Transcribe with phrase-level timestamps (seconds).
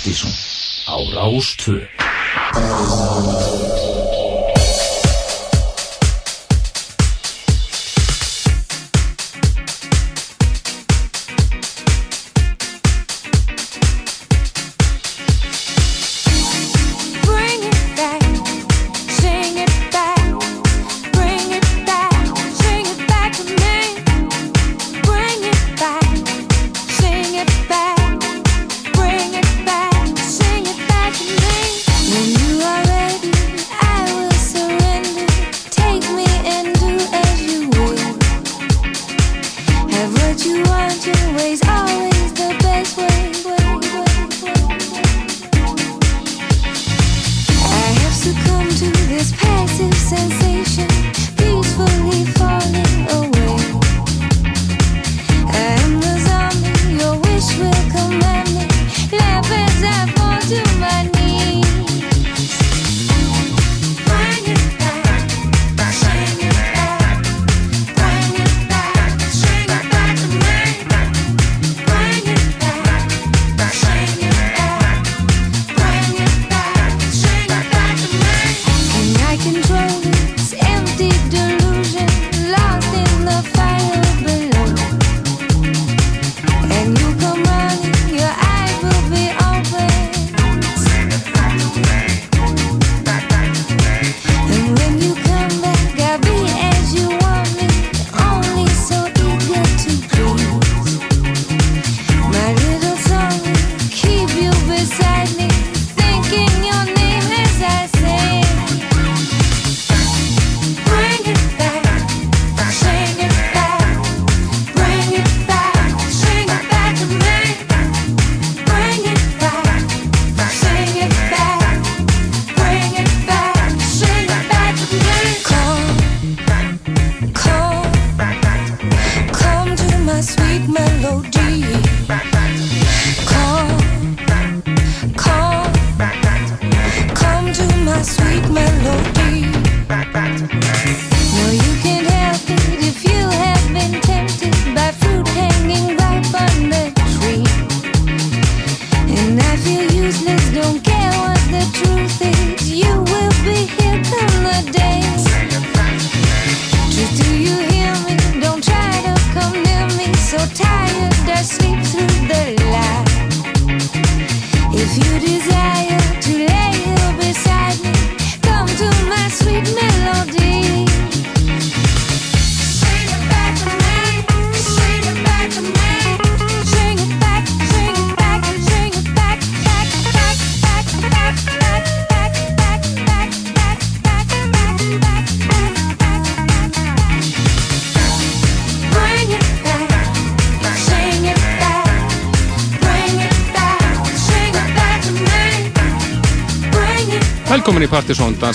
[0.00, 0.32] Partíson
[0.88, 1.84] á Rástvö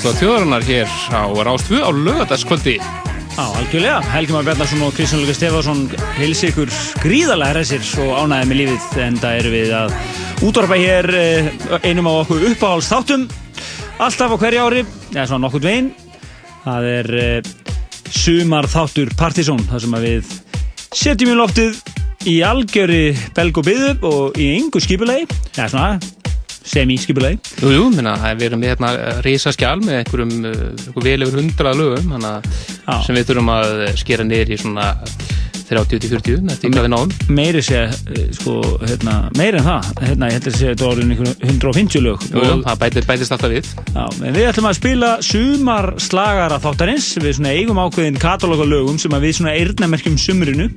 [0.06, 4.02] Dansláð þjóðarinnar hér á Rástvö á lögadagskvöldi Já, algjörlega.
[4.14, 5.80] Helgi Már Bjarnarsson og Kristján Lukas Stefánsson
[6.14, 6.70] heilsi ykkur
[7.02, 9.96] gríðarlega hressir og ánæði með lífið en það eru við að
[10.46, 11.50] útvarpa hér eh,
[11.82, 13.26] einum á okkur uppáhalds þáttum
[13.98, 15.90] alltaf á hverju ári, eða svona nokkurt veginn.
[16.68, 17.52] Það er uh,
[18.14, 20.36] sumar þáttur Partíson þar sem að við
[21.02, 21.82] setjum í loftið
[22.30, 25.98] í algjöri belg og byðu og í yngu skipulegi eða svona
[26.62, 28.90] semi-skipulegi Jú, jú, minna, við erum við hérna
[29.26, 32.34] risa skjál með einhverjum uh, einhver vel yfir hundrað lögum hana,
[33.02, 34.92] sem við þurfum að skera niður í svona
[35.66, 37.16] 30-40 eftir hvað við náum.
[37.34, 39.90] Meiri sé, eh, sko, hérna, meiri en það.
[40.04, 43.34] Hérna, ég held að sé þetta orðin einhver 150 lög Jú, jú, það bætist, bætist
[43.34, 43.74] alltaf við.
[43.98, 49.18] En við ætlum að spila sumar slagara þáttarins við svona eigum ákveðin katalóga lögum sem
[49.18, 50.70] að við svona eyrnamerkjum sumrinu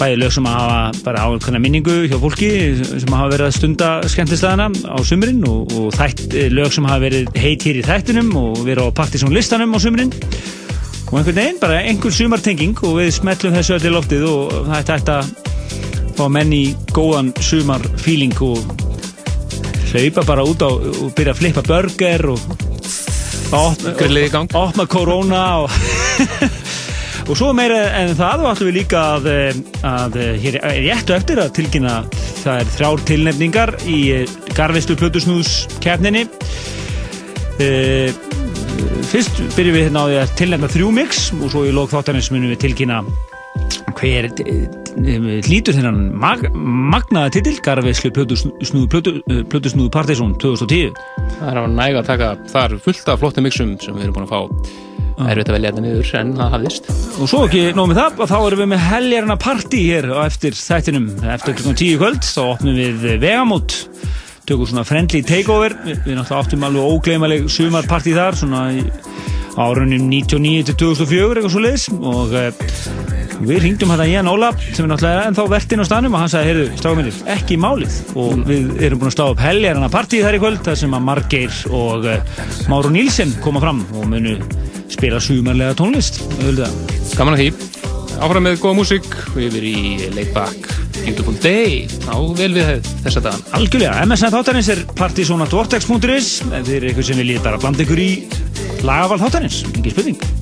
[0.00, 2.50] bæði lög sem að hafa bara ákveðna minningu hjá fólki
[2.88, 6.24] sem hafa verið að stunda skemmtistæðana á sumrin og, og þætt,
[6.54, 10.12] lög sem hafa verið heit hér í þættinum og verið á Partisón listanum á sumrin.
[11.10, 14.78] Og einhvern veginn, bara einhver sumartenging og við smellum þessu öll í loftið og það
[14.78, 15.50] ætti ætti að
[16.20, 16.64] fá menn í
[16.94, 18.74] góðan sumarfíling og
[19.90, 22.40] hlaupa bara út á og byrja að flippa burger og
[23.56, 25.78] opna, opna korona og,
[27.28, 30.82] og svo meira en það og ætlum við líka að, eh, að eh, hér er
[30.86, 31.94] réttu eftir að tilkynna
[32.40, 34.00] það er þrjár tilnefningar í
[34.56, 36.26] Garvistu Plutusnúðs kefninni
[37.60, 37.68] e,
[39.10, 42.30] fyrst byrjum við hérna á því að tilnefna þrjú mix og svo í lók þáttarins
[42.32, 43.02] munum við tilkynna
[44.00, 44.30] hver
[45.50, 50.94] lítur þennan mag, magnaða titil Garveislu Plötusnúðu Partizón 2010
[51.38, 54.28] Það er á næg að taka þar fullt af flottum mixum sem við erum búin
[54.28, 54.88] að fá
[55.28, 56.90] erfitt að velja þetta niður en það hafðist.
[57.20, 60.18] Og svo ekki nóg með það og þá erum við með heljarna partí hér á
[60.24, 61.10] eftir þættinum.
[61.36, 63.76] Eftir klukkan 10 í kvöld þá opnum við vegamót.
[64.48, 65.76] Tökum svona friendly takeover.
[65.84, 68.84] Við, við náttúrulega áttum alveg ógleymaleg sumarpartí þar svona í
[69.58, 72.50] árunum 99 til 2004 eitthvað svo leiðis og uh,
[73.40, 76.50] við ringdum hérna Ján Óla sem er náttúrulega ennþá vertinn á stanum og hann sagði,
[76.50, 78.00] heyrðu, stáðum minnir, ekki málið.
[78.20, 81.06] Og við erum búin að stáða upp heljarna partí þar í kvöld þar sem að
[81.08, 84.36] Margeir og uh, Máru Nílsen koma fram og munu
[84.90, 86.22] spila sumarlega tónlist.
[87.16, 87.50] Gaman að því.
[88.20, 89.76] Áfram með góða músík og yfir í
[90.12, 90.66] Laid Back
[90.98, 96.88] Beautiful Day á vel við þessa dagan Algjörlega, MSN þáttarins er partysónatvortex.is ef þið er
[96.90, 98.10] eitthvað sem viljið bara blanda ykkur í
[98.84, 100.39] lagaval þáttarins, engin spurning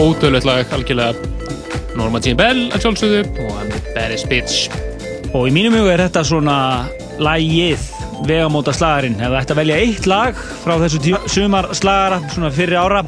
[0.00, 1.12] Já, ódöðlegt lag, algjörlega
[1.98, 4.70] Norma Jean Bell að sjálfsögðu og hann Barry's Bitch
[5.36, 6.54] Og í mínum huga er þetta svona
[7.20, 7.82] lagið
[8.24, 9.18] vegamóta slagarinn.
[9.20, 13.02] Ef það ætti að velja eitt lag frá þessu sumar slagara, svona fyrri ára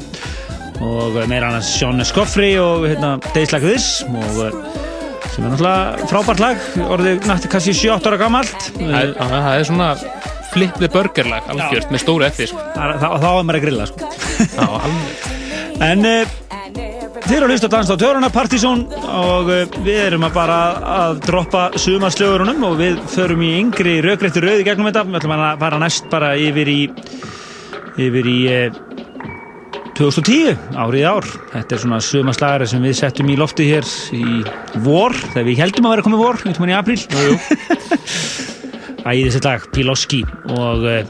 [0.85, 3.55] og meira annars Sean Scoffrey og hérna, This
[4.05, 4.61] og eh,
[5.33, 8.69] sem er náttúrulega frábært lag, orðið nætti kannski 7-8 ára gamalt.
[8.77, 9.89] Það er- það er svona
[10.53, 14.13] flip the burger lag, algjört, með stóru eftir Þá er maður að grilla, sko.
[14.53, 14.69] Já,
[15.89, 16.42] En uh,
[17.23, 20.57] þið eru að hlusta að dansa á töruna Partizón og uh, við erum að bara
[20.93, 25.05] að droppa sumarslögurunum og við förum í yngri rökréttu rauði gegnum þetta.
[25.07, 26.81] Við ætlum að fara næst bara yfir í
[28.03, 28.81] yfir í uh,
[29.93, 31.27] 2010, árið ár.
[31.51, 33.85] Þetta er svona sumarslagari sem við settum í lofti hér
[34.17, 34.41] í
[34.85, 36.99] vor, þegar við heldum að vera komið vor, við í apríl.
[39.03, 40.21] Æði þessi lag, Piloski
[40.55, 41.01] og uh,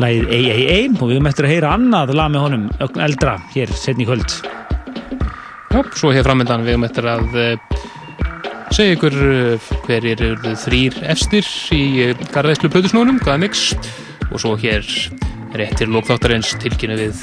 [0.00, 4.06] lagið AAA og við eftir að heyra annað lag með honum, ögn eldra, hér setni
[4.06, 4.59] í kvöld.
[5.70, 7.82] Já, svo hér framöndan við um eftir að uh,
[8.74, 13.68] segja ykkur uh, hverjir eru þrýr efstir í uh, garðæslu plötusnúnum, hvaða mix?
[14.32, 14.82] Og svo hér
[15.54, 17.22] réttir lókþáttarins tilkynna við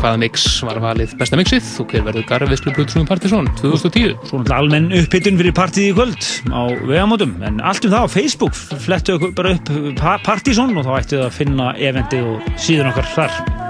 [0.00, 4.90] hvaða mix var valið besta mixið og hver verður garðæslu plötusnúnum Partisón 2010 Svo almenn
[4.98, 8.58] upphittun fyrir partíð í kvöld á vegamótum, en allt um það á Facebook.
[8.58, 9.70] Flettu bara upp
[10.02, 13.63] pa Partizón og þá ættu þið að finna eventið og síðan okkar þar.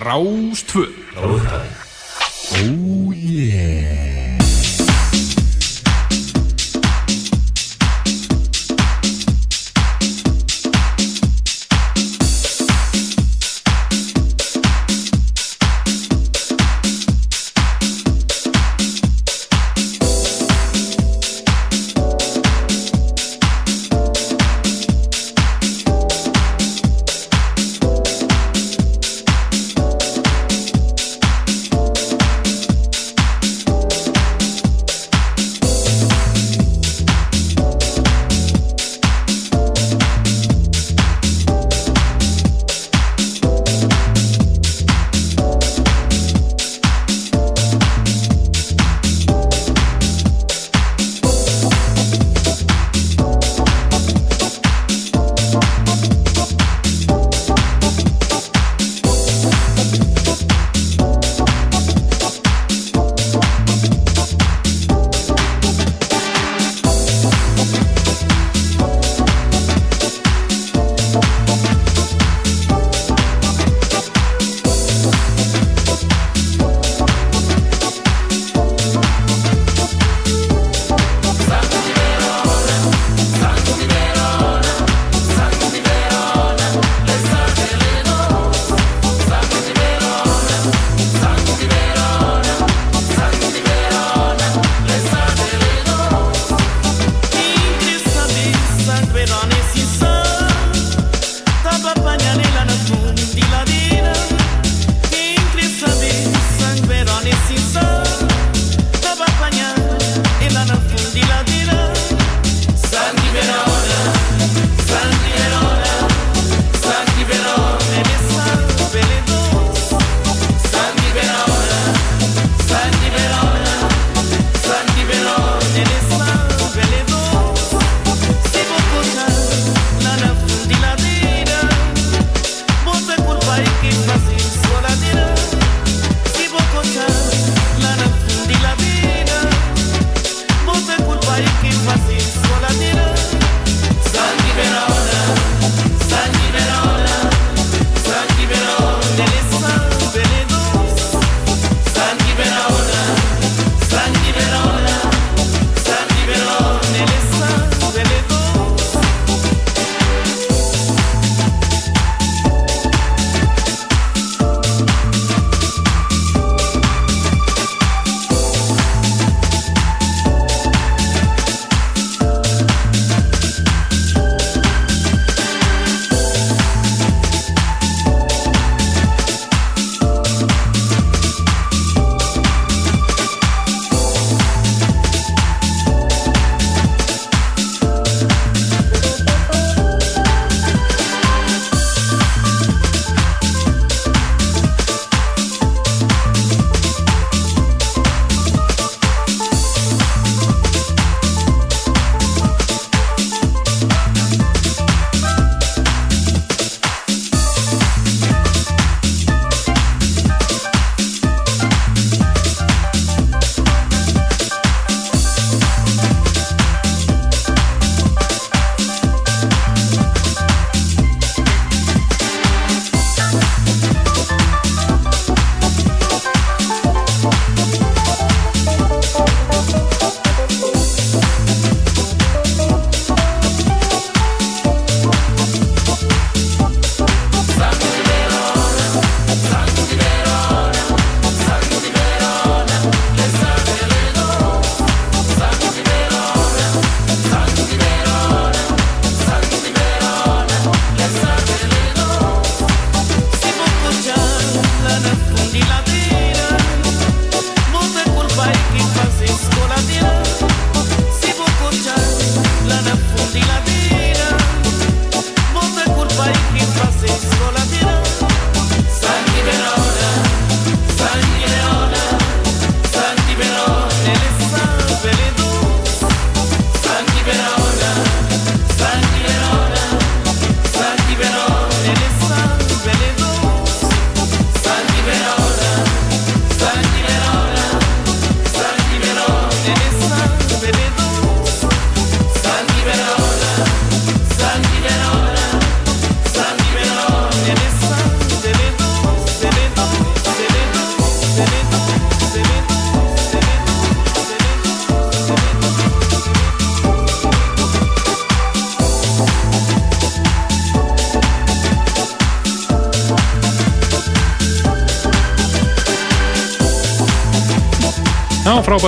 [0.00, 0.89] Rás 2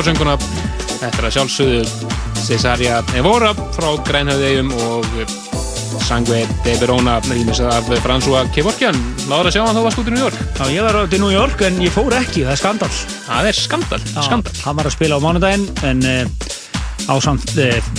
[0.03, 0.35] Já, frábærsönguna
[0.99, 2.07] Þetta er að sjálfsögðu
[2.43, 5.05] Cesaria Evora frá Grænhöfðegjum og
[6.03, 8.99] Sangve de Verona rýmis af François Kevorkian.
[9.31, 10.41] Láður að sjá hann þá varst út í New York?
[10.59, 12.91] Já, ég var átti í New York en ég fór ekki, það er skandal
[13.29, 16.51] Það er skandal, skandal Hann var að spila á mánudaginn en uh,
[17.07, 17.95] á samt uh,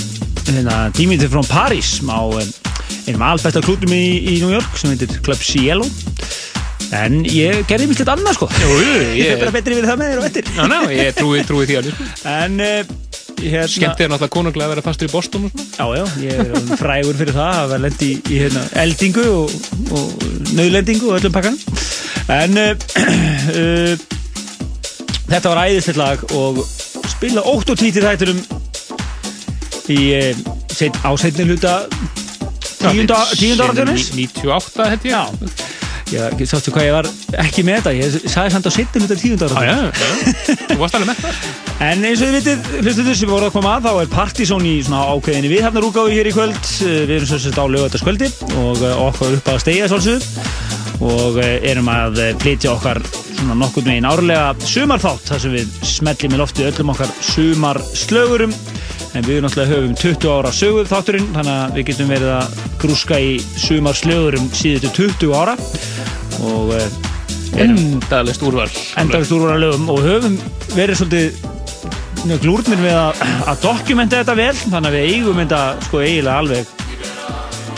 [0.50, 2.44] hérna, tímítið frá París á uh,
[3.08, 5.88] einum albæsta klútum í, í New York sem heitir Club Cielo
[6.94, 8.50] en ég gerði mislegt annað sko.
[8.62, 8.76] Jú,
[9.18, 10.52] Ég er ég, bara betri við það með þér og eftir.
[10.58, 12.08] Ná, ná, ég trúi, trúi því alveg sko.
[12.34, 12.94] En uh,
[13.44, 15.52] hérna Skemmt er náttúrulega konunglega að vera fastur í svona.
[15.74, 19.56] Já, já, ég er frægur fyrir það að vera lendi í, í hérna, eldingu og,
[19.98, 21.60] og nöðlendingu og öllum pakkan
[22.34, 23.96] en uh,
[25.34, 26.64] þetta var æðislegt lag og
[27.12, 28.44] spila 8 og 10 til þætturum
[29.92, 30.00] í
[30.72, 31.74] set, á setni hluta
[32.80, 35.12] tíunda, tíunda áratunins 98 held ég.
[35.12, 35.63] Já,
[36.14, 37.10] ég sástu hvað ég var
[37.44, 40.58] ekki með þetta, ég sagði samt á setni hluta tíunda Já, áratunins já, já.
[40.74, 41.42] Þú varst alveg með það.
[41.84, 44.76] En eins og þið vitið, hlustuður sem voru að koma að, þá er Partizón í
[44.86, 46.60] svona ákveðinni viðhafnar útgáfi hér í kvöld.
[46.86, 48.30] Eh, Við erum svo sett á lögataskvöldi
[48.62, 50.22] og eh, okkar upp að stegja svolsögðu
[51.04, 53.02] og eh, erum að flytja okkar
[53.34, 58.54] svona nokkurn veginn árlega sumarþátt þar sem við smellim í lofti öllum okkar sumarslögurum.
[59.14, 63.20] En við náttúrulega höfum 20 ára söguð þátturinn þannig að við getum verið að grúska
[63.22, 65.54] í sumarslögurum síðustu 20 ára
[66.44, 67.02] og eh,
[67.64, 68.70] Endalist úrval.
[68.98, 69.90] endalist úr voru lögum.
[69.94, 70.38] Og höfum
[70.74, 74.56] verið svolítið glúrnir við að, að dokumenta þetta vel.
[74.64, 76.80] Þannig að við eigum þetta sko eiginlega alveg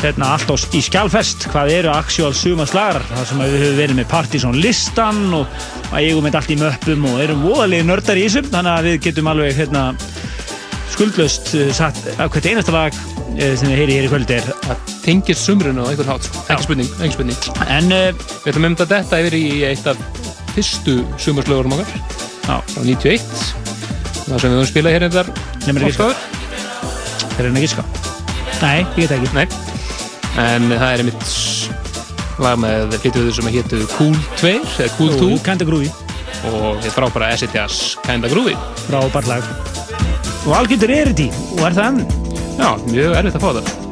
[0.06, 1.48] hérna alltaf í skjálfest.
[1.52, 5.60] Hvað eru actual sumaslagar það sem að við höfum verið með Partizón listan og
[5.92, 8.52] að eigum þetta allt í möppum og erum voðalegi nördar í þessum.
[8.56, 9.86] Þannig að við getum alveg hérna
[10.96, 13.02] skuldlaust uh, satt að hvert einasta lag
[13.36, 16.30] sem við heyri hér í kvöldi er Það tengir sumrunu á einhvern hátt.
[16.50, 17.40] Ekki spurning, ekki spurning.
[17.70, 18.08] En uh,
[18.44, 20.02] Við ætlum um þetta yfir í eitt af
[20.56, 21.90] fyrstu sumarslögurum okkar.
[22.46, 23.22] Frá 91
[24.26, 25.28] það sem við höfum spilað hér einhver
[25.66, 25.86] Nefnir
[27.60, 27.86] ekki sko.
[28.62, 29.30] Nei, ég get ekki.
[29.36, 29.46] Nei,
[30.42, 35.68] en það er einmitt lag með flytjuðu sem hétu Cool 2 eða Cool 2 Kænda
[35.68, 35.92] grúi
[36.46, 38.54] og þetta frábæra SETS Kinda Groovy.
[38.86, 39.48] Frábært lag.
[40.46, 42.06] Og algjörður er þetta og er það enn?
[42.60, 43.85] Já, mjög erfitt að fá það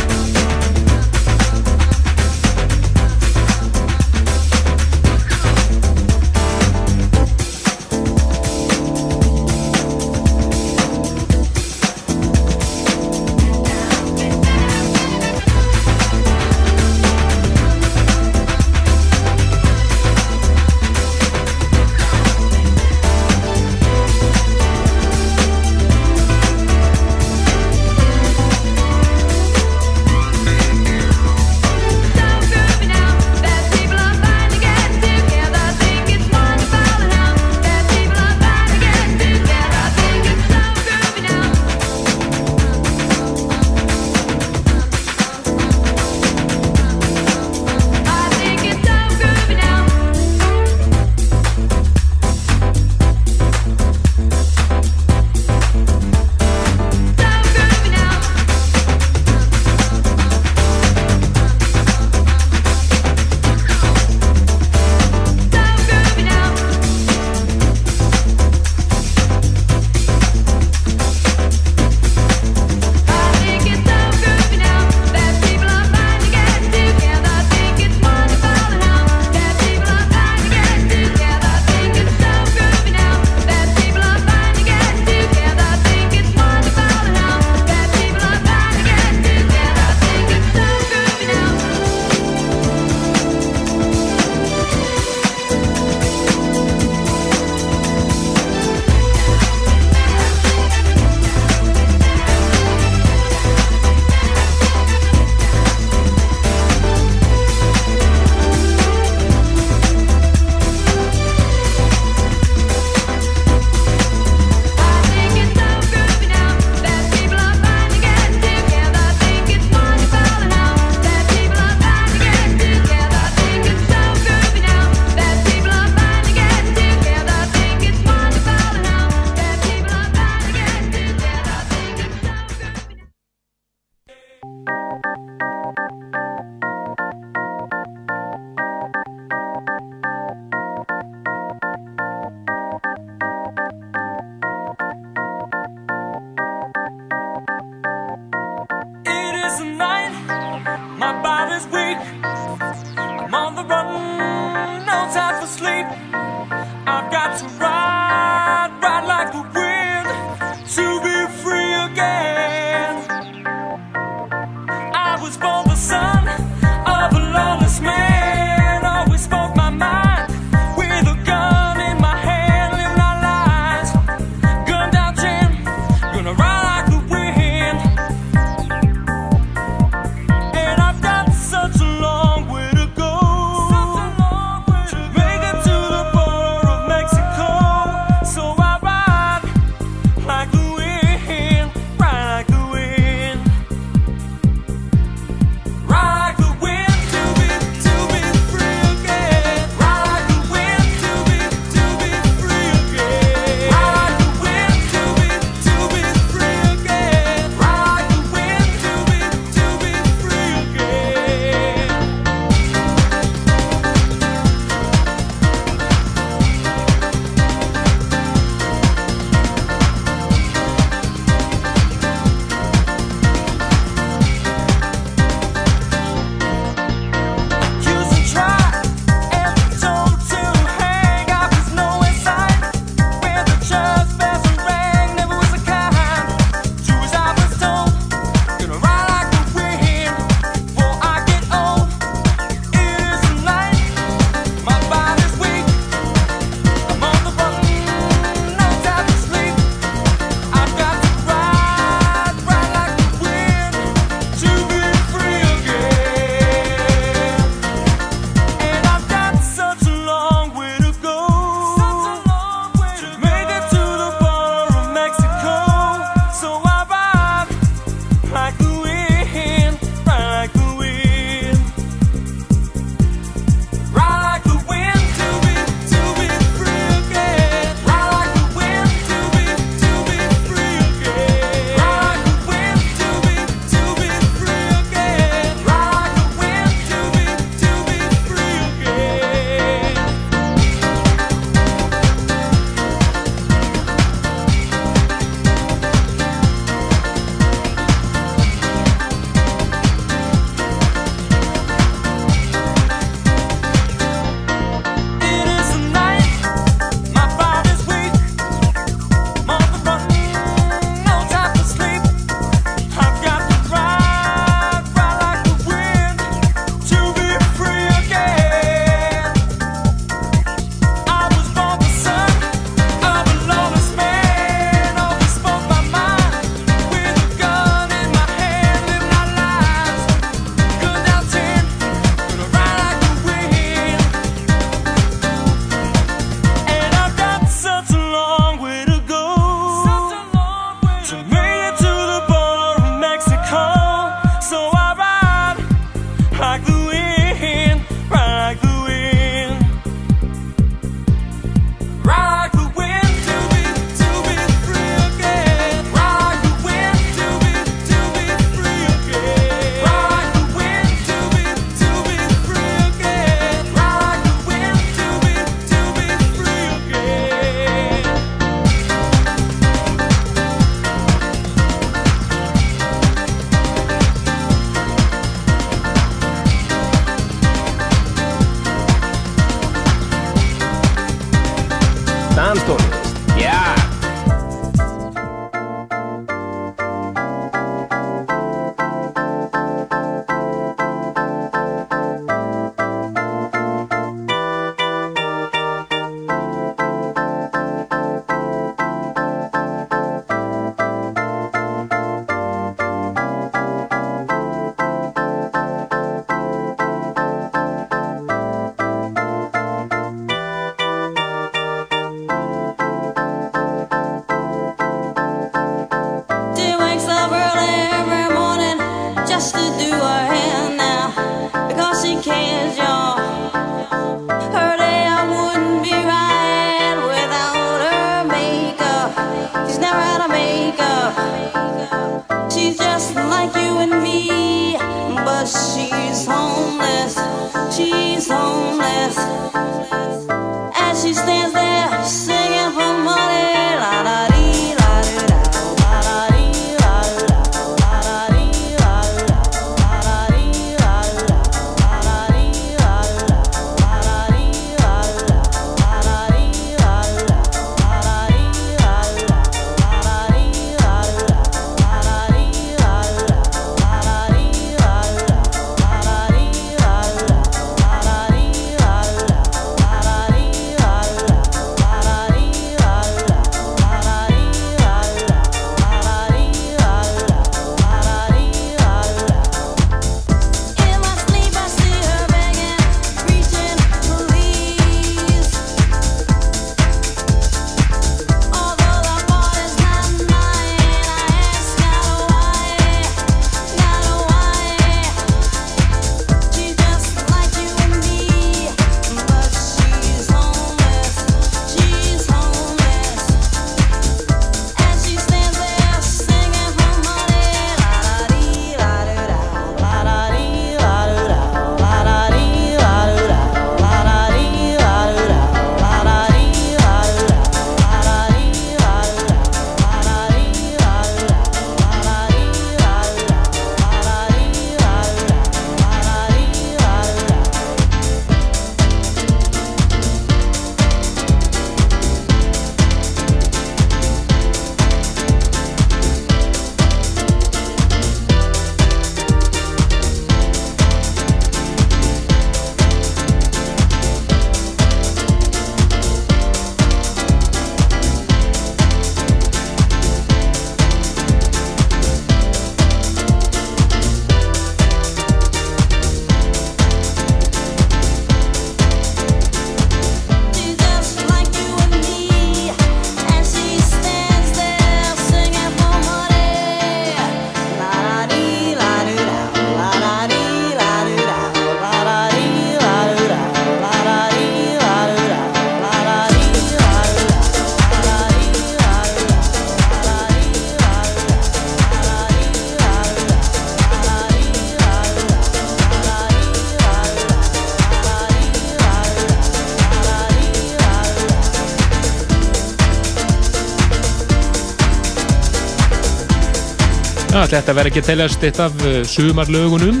[597.54, 600.00] þetta verði ekki að teljast eitt af uh, sumarlögunum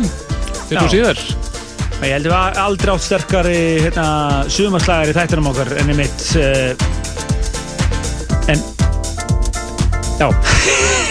[0.68, 1.20] fyrir og síðar.
[2.04, 4.06] Ég held að við aldrei átt sterkari hérna,
[4.52, 6.70] sumarslagar í þættunum okkar en einmitt uh,
[8.52, 8.64] en
[10.18, 10.28] já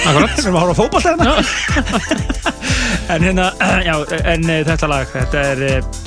[0.04, 0.34] Akkurat.
[0.38, 1.26] við erum að horfa á fótboll hérna
[3.16, 3.48] en hérna
[3.88, 3.96] já,
[4.36, 6.03] en uh, þetta lag þetta er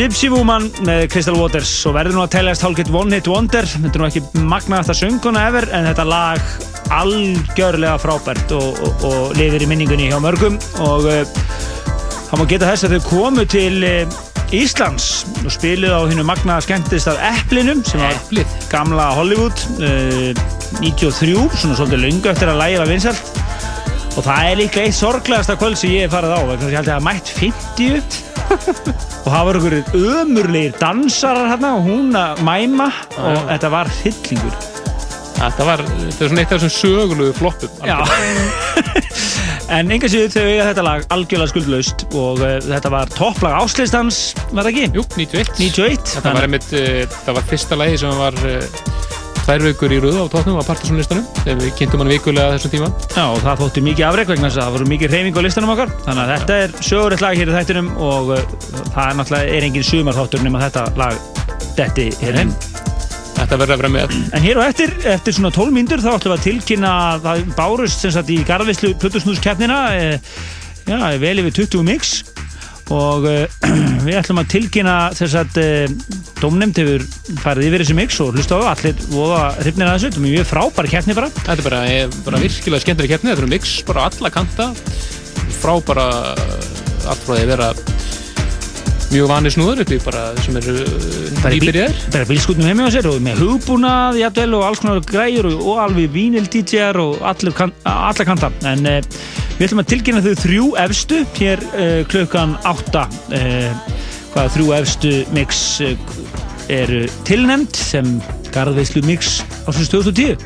[0.00, 1.70] Gypsy Woman með Crystal Waters.
[1.84, 3.66] Og verður nú að teljast hálfgett One Hit Wonder.
[3.68, 6.54] Þetta er nú ekki magnaðasta sönguna ever en þetta lag
[6.96, 10.56] algjörlega frábært og, og, og lifir í minningunni hjá mörgum.
[10.86, 11.20] Og uh,
[12.30, 14.16] Það má geta þess að þau komu til eh,
[14.54, 15.10] Íslands
[15.42, 18.56] og spiluðu á hinnu magnaða skemmtist af Eplinum sem var Eplið.
[18.70, 20.30] gamla Hollywood uh,
[20.80, 23.36] 93, svona svolítið löngu eftir að lægið var vinsælt.
[24.16, 26.40] Og það er líka eitt sorglegasta kvöld sem ég hef farið á.
[26.56, 28.29] Ég held að það mætt 50
[29.24, 34.60] og það voru einhverjir ömurlegir dansarar hérna og hún að mæma og þetta var hillingur
[35.40, 37.70] Þetta var, þetta er svona eitt af þessum sögulegu floppum.
[39.70, 44.18] En enga síður þau eiga þetta lag algjörlega skuldlaust og uh, þetta var topplag áslistans,
[44.50, 44.86] var það ekki?
[44.98, 45.52] Jú, 91.
[45.60, 48.80] 91 Þetta var einmitt, uh, það var fyrsta lagi sem var uh,
[49.44, 52.90] tvær vikur í röð á tóknum á Partisan-listanum þegar við kynntum hann vikulega þessum tíma.
[53.16, 55.74] Já, og það þótti mikið afreg vegna þess að það voru mikið reyfing á listanum
[55.74, 58.44] okkar þannig að þetta er sögurinn lag hér í þættinum og uh,
[58.94, 61.24] það er náttúrulega er engin sumarþáttur nema þetta lag
[61.78, 62.54] detti hér inn
[63.40, 64.16] Þetta verður að vera með.
[64.36, 67.44] En hér og eftir, eftir svona 12 mínútur þá ætlum við að tilkynna að það
[67.56, 70.10] bárust sem sagt í garðvislu Plutusnúskeppnina e,
[70.84, 72.18] já, vel yfir 20 mix
[72.94, 73.36] og e,
[74.06, 75.60] við ætlum að tilkynna þess að
[76.40, 77.06] domnefnd hefur
[77.42, 80.90] farið yfir þessi mix og hlusta á það, allir voða hrifnir að þessu, mjög frábær
[80.90, 81.30] keppni bara.
[81.40, 84.70] Þetta er bara, er bara virkilega skemmtileg keppni, þetta er mix bara alla kanta,
[85.60, 87.72] frá bara allt frá því að vera
[89.10, 90.74] mjög vanið snúður upp í bara sem eru
[91.42, 92.00] bíl- nýbyrjaðir.
[92.14, 95.80] bara bílskutnum heimi á sér og með hugbúnað jafnvel og alls konar græjur og, og
[95.84, 99.00] alveg vínil DJ-ar og allir kan, alla kanta en uh,
[99.58, 103.70] við ætlum að tilkynna þau þrjú efstu hér uh, klukkan átta uh,
[104.34, 105.94] hvaða þrjú efstu mix uh,
[106.70, 108.14] eru tilnefnd sem
[108.54, 110.38] garðveislu mix ásins 2010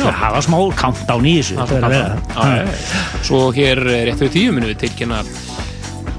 [0.00, 1.56] það hafa smá countdown í þessu.
[3.26, 5.18] Svo hér eh, rétt fyrir tíu munum við tilkynna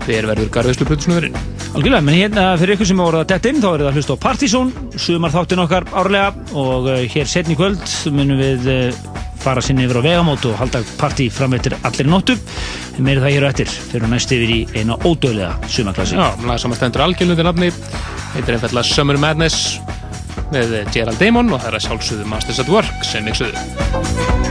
[0.05, 1.35] hver verður garðveislu plötusnúðurinn.
[1.71, 4.15] Algjörlega, menn hérna fyrir ykkur sem er orðað dett inn þá er það að hlusta
[4.19, 9.63] á Partizón, sumar þáttin okkar árlega og uh, hér setni kvöld munum við uh, fara
[9.63, 12.35] sinni yfir á vegamót og halda partí fram eftir allir nóttu.
[12.97, 13.73] En meiri það hér og eftir.
[13.93, 17.71] Fyrir næst yfir í eina ódöðlega sumarklassi Já, lag samanstendur algjörlundi nafni,
[18.35, 19.79] heitir einfallega Summer Madness
[20.51, 23.55] með eh, Gerald Damon og það er að sjálfsögðu Masters at Work sem mixuðu.
[23.91, 24.50] Thank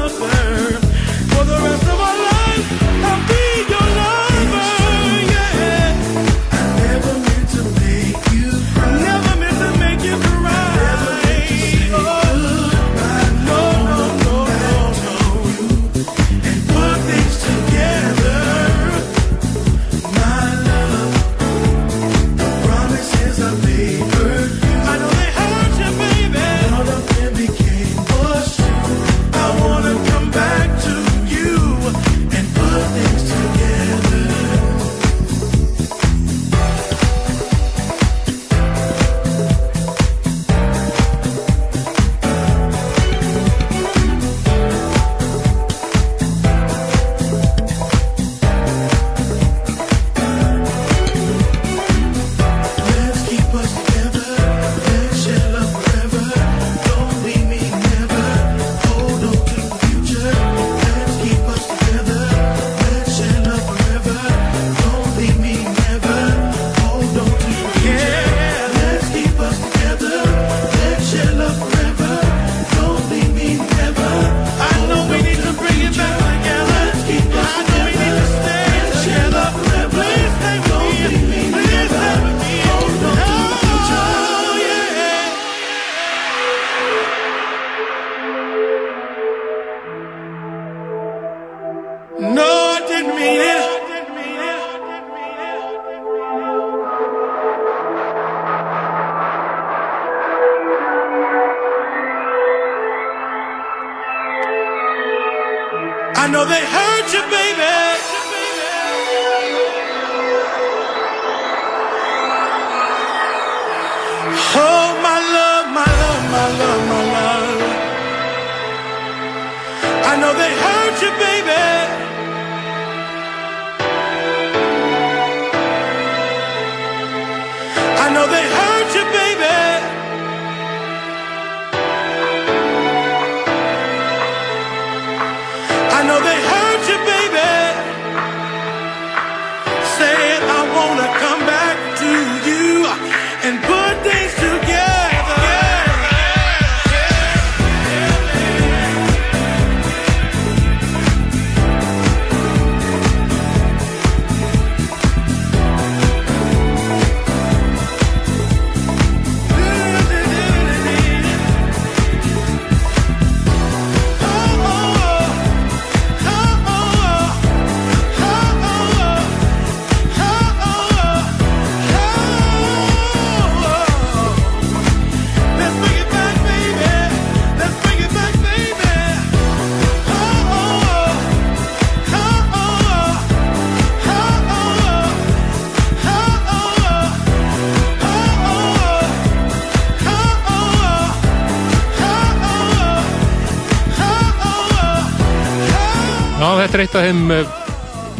[196.71, 197.47] þetta er eitt af þeim uh,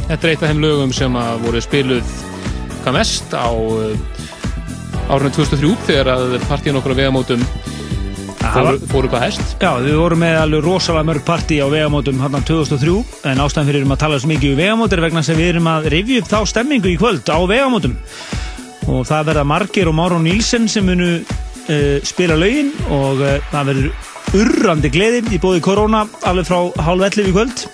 [0.09, 2.09] þetta er eitt af þeim lögum sem að voru spiluð
[2.81, 3.93] hvað mest á uh,
[5.07, 7.45] árunum 2003 þegar að partíin okkur á vegamótum
[8.41, 9.55] fóru, fóru hvað hest.
[9.61, 12.97] Já, við vorum með alveg rosalega mörg partí á vegamótum hann 2003
[13.31, 15.71] en ástæðan fyrir um að tala svo mikið um vegamót er vegna að við erum
[15.71, 17.95] að rifja upp þá stemmingu í kvöld á vegamótum.
[18.91, 23.71] Og það verða Margir og Máron Nílsen sem munu uh, spila lögin og uh, það
[23.71, 24.09] verður
[24.41, 27.70] urrandi gleði í bóði korona alveg frá hálf 11 í kvöld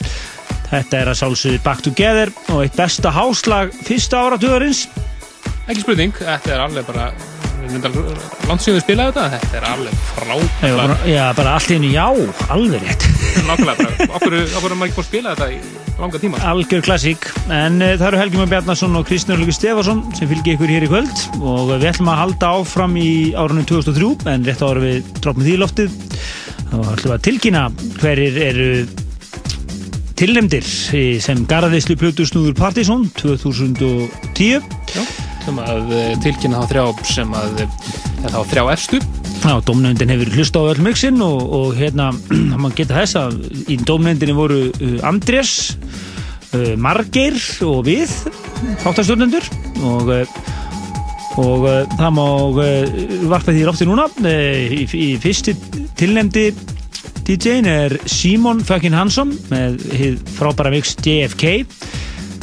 [0.68, 4.88] Þetta er að sjálfsögðu Back Together og eitt besta háslag fyrsta áratugurins
[5.68, 7.10] ekki spurning, þetta er alveg bara
[8.48, 11.08] landsíðum við spilaði þetta þetta er alveg frábært.
[11.10, 12.06] já, bara allt í henni já,
[12.54, 13.08] alveg rétt.
[13.48, 15.58] Nákvæmlega bara, okkur, er maður ekki búin að spila þetta í
[15.98, 16.42] langa tíma.
[16.52, 20.56] Algjör klassík, en uh, það eru Helgi Már Bjarnason og Kristján Lugi Stefason sem fylgir
[20.56, 21.26] ykkur hér í kvöld.
[21.42, 25.58] Og við ætlum að halda áfram í árunum 2003 en rétt ára við droppum því
[25.66, 26.00] loftið.
[26.78, 27.68] Og ætlum að tilkynna
[28.00, 28.72] hverjir eru
[30.18, 30.66] tilnefndir
[30.98, 34.66] í- sem garðislu plötusnúður Partizón 2010
[34.96, 35.04] Já,
[35.46, 37.80] sem að uh, tilkynna þá þrjá sem að uh,
[38.26, 39.02] þá þrjá efstu
[39.38, 42.10] Já, dómnefndin hefur hlusta á öll mixin og, og hérna,
[42.62, 43.38] maður geta þess að
[43.70, 44.62] í dómnefndinni voru
[45.06, 45.52] Andrés,
[46.82, 47.36] Margeir
[47.68, 48.10] og við,
[48.82, 49.46] þáttastjórnendur
[49.86, 50.10] og,
[51.44, 51.66] og
[52.00, 52.24] það má
[53.30, 54.08] varpa því rátti núna.
[54.26, 55.54] Í, í fyrsti
[56.00, 56.48] tilnefndi
[57.28, 61.58] DJ-in er Simon fucking Hansson með hið frábæra mix JFK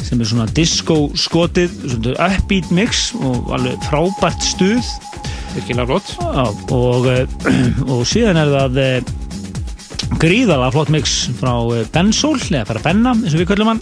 [0.05, 4.85] sem er svona disco skotið, svona upbeat mix og alveg frábært stuð.
[5.55, 6.11] Virkilega flott.
[6.75, 7.25] Og, eh,
[7.95, 9.09] og síðan er það eh,
[10.21, 13.81] gríðalega flott mix frá eh, Bensol, eða bara Benna eins og við kallum hann.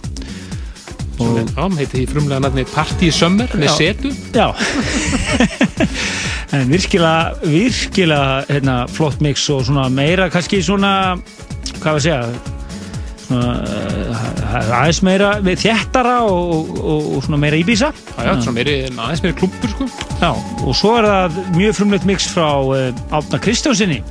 [1.20, 4.14] Og já, heiti því frumlega nafni Party Summer með setu.
[4.32, 4.48] Já
[6.54, 10.92] en virkilega virkilega hérna, flott mix og svona meira kannski svona
[11.80, 12.52] hvað var að segja
[13.24, 18.76] svona uh, aðeins meira við þéttara og, og, og, svona meira íbísa já, svona meiri,
[18.92, 19.88] aðeins meiri klumpur sko.
[20.20, 24.02] Já, og svo er það mjög frumleitt mix frá uh, Átna Kristjánsinni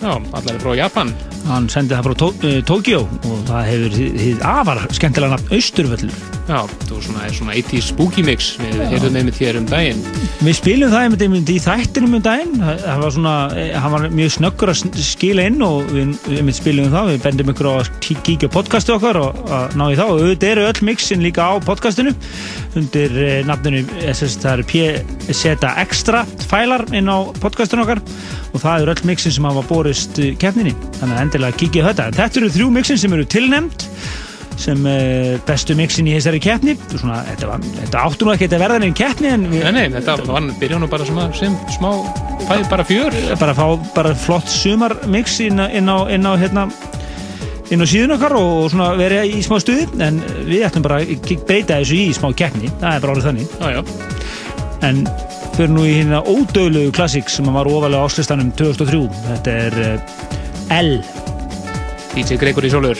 [0.00, 1.12] já, allar er frá Japan
[1.48, 6.18] hann sendi það frá Tó uh, Tókjó og það hefur hið afar skemmtilega nafn Austurvöllur.
[6.48, 8.46] Já, það var svona, er svona 80s spooky mix.
[8.56, 9.98] Við heyrðum einmitt hér um daginn.
[10.40, 12.54] Við spilum það einmitt einmitt í þættinum um daginn.
[12.62, 16.88] Það var svona, eh, hann var mjög snöggur að skila inn og við einmitt spilum
[16.94, 17.12] það.
[17.12, 20.54] Við bendum ykkur á að kíkja podcastu okkar og að ná í það og auðvitað
[20.54, 22.14] eru öll mixin líka á podcastinu.
[22.80, 24.68] Undir eh, nafninu SS, það eru
[25.28, 28.00] PZ Extra fælar inn á podcastinu okkar.
[28.54, 31.88] Og það eru öll mixin sem hafa borist eh, keppninni, þannig að endilega kíkja á
[31.92, 32.06] þetta.
[32.18, 33.86] Þetta eru þrjú mixin sem eru tilnefnd
[34.58, 36.74] sem uh, bestu mixin í þessari keppni.
[36.90, 40.00] Svona, þetta, var, þetta áttu nú ekki að verða neinn keppni en við, nei, nei,
[40.00, 41.92] þetta var byrja nú bara svona sem smá,
[42.48, 43.18] fæði bara fjör.
[43.38, 46.66] Bara fá bara flott sumarmix inn, á- inn á, inn á hérna
[47.70, 49.86] inn á síðun okkar og, svona vera í smá stuði.
[50.02, 50.18] En
[50.48, 53.56] við ætlum bara að breyta þessu í smá keppni, það er bara orðið þannig.
[53.62, 53.82] Já, já,
[54.88, 55.04] en
[55.54, 60.28] fyrir nú í hérna ódöðlegu klassik sem var ofalega áslistanum 2003 þetta er uh,
[60.78, 61.27] L
[62.18, 62.98] DJ Gregory Sólur.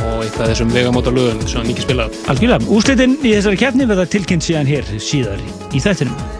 [0.00, 3.86] Og eitt af þessum vegamóta lögum sem hann mikið spilað algjörlega, úrslitin í þessari keppni
[3.86, 6.39] verða tilkynnt síðan hér síðar í þættinum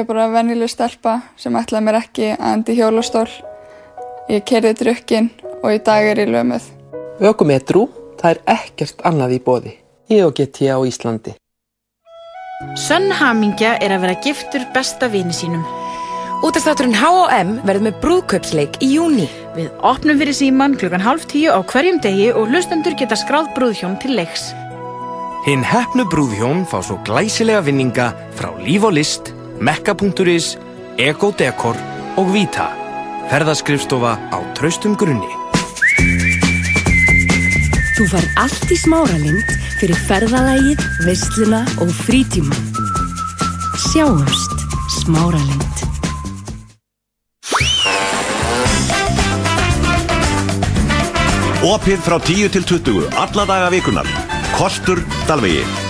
[0.00, 3.26] Ég er bara venjuleg stelpa sem ætlaði mér ekki að endi í hjólastól.
[4.32, 5.26] Ég kerði drukkin
[5.60, 6.68] og í dag er ég lömuð.
[7.20, 7.82] Ökumetrú,
[8.16, 9.72] það er ekkert annað í bóði.
[10.08, 11.34] Ég og get ég á Íslandi.
[12.80, 15.66] Sönn hamingja er að vera giftur besta vini sínum.
[16.48, 19.26] Útastátturinn H&M verður með brúðkaupsleik í júni.
[19.58, 24.00] Við opnum fyrir síman klukkan halv tíu á hverjum degi og hlustendur geta skráð brúðhjón
[24.00, 24.48] til leiks.
[25.44, 28.08] Hinn hefnu brúðhjón fá svo glæsilega vinninga
[28.40, 30.56] frá Líf og List, Mekka.is,
[30.96, 31.76] Ego Decor
[32.16, 32.70] og Vita.
[33.28, 35.28] Ferðaskrifstofa á traustum grunni.
[37.98, 42.56] Þú fær allt í smáralind fyrir ferðalægið, veisluna og frítíma.
[43.90, 44.64] Sjáumst
[45.02, 45.68] smáralind.
[51.68, 54.08] Opið frá 10 til 20, alla daga vikunar.
[54.56, 55.89] Kostur Dalvegi.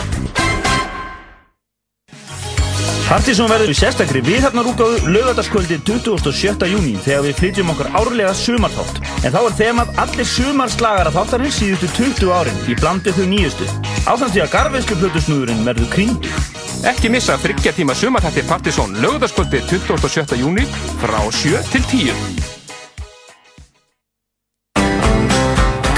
[3.11, 6.69] Partíson verður í sérstakri viðhafnarúgáðu lögataskvöldi 27.
[6.71, 9.01] júni þegar við flytjum okkur árlega sumarþátt.
[9.27, 13.67] En þá er þemað allir sumarslagara þáttarins síðustu 20 árin í blandið þau nýjustu.
[14.07, 16.39] Ásamt því að garfiðslu plötusnúðurinn verður kringdur.
[16.87, 20.39] Ekki missa þryggja tíma sumarhætti Partisón lögðarskvöldi 27.
[20.39, 20.69] júni
[21.03, 22.15] frá 7 til 10.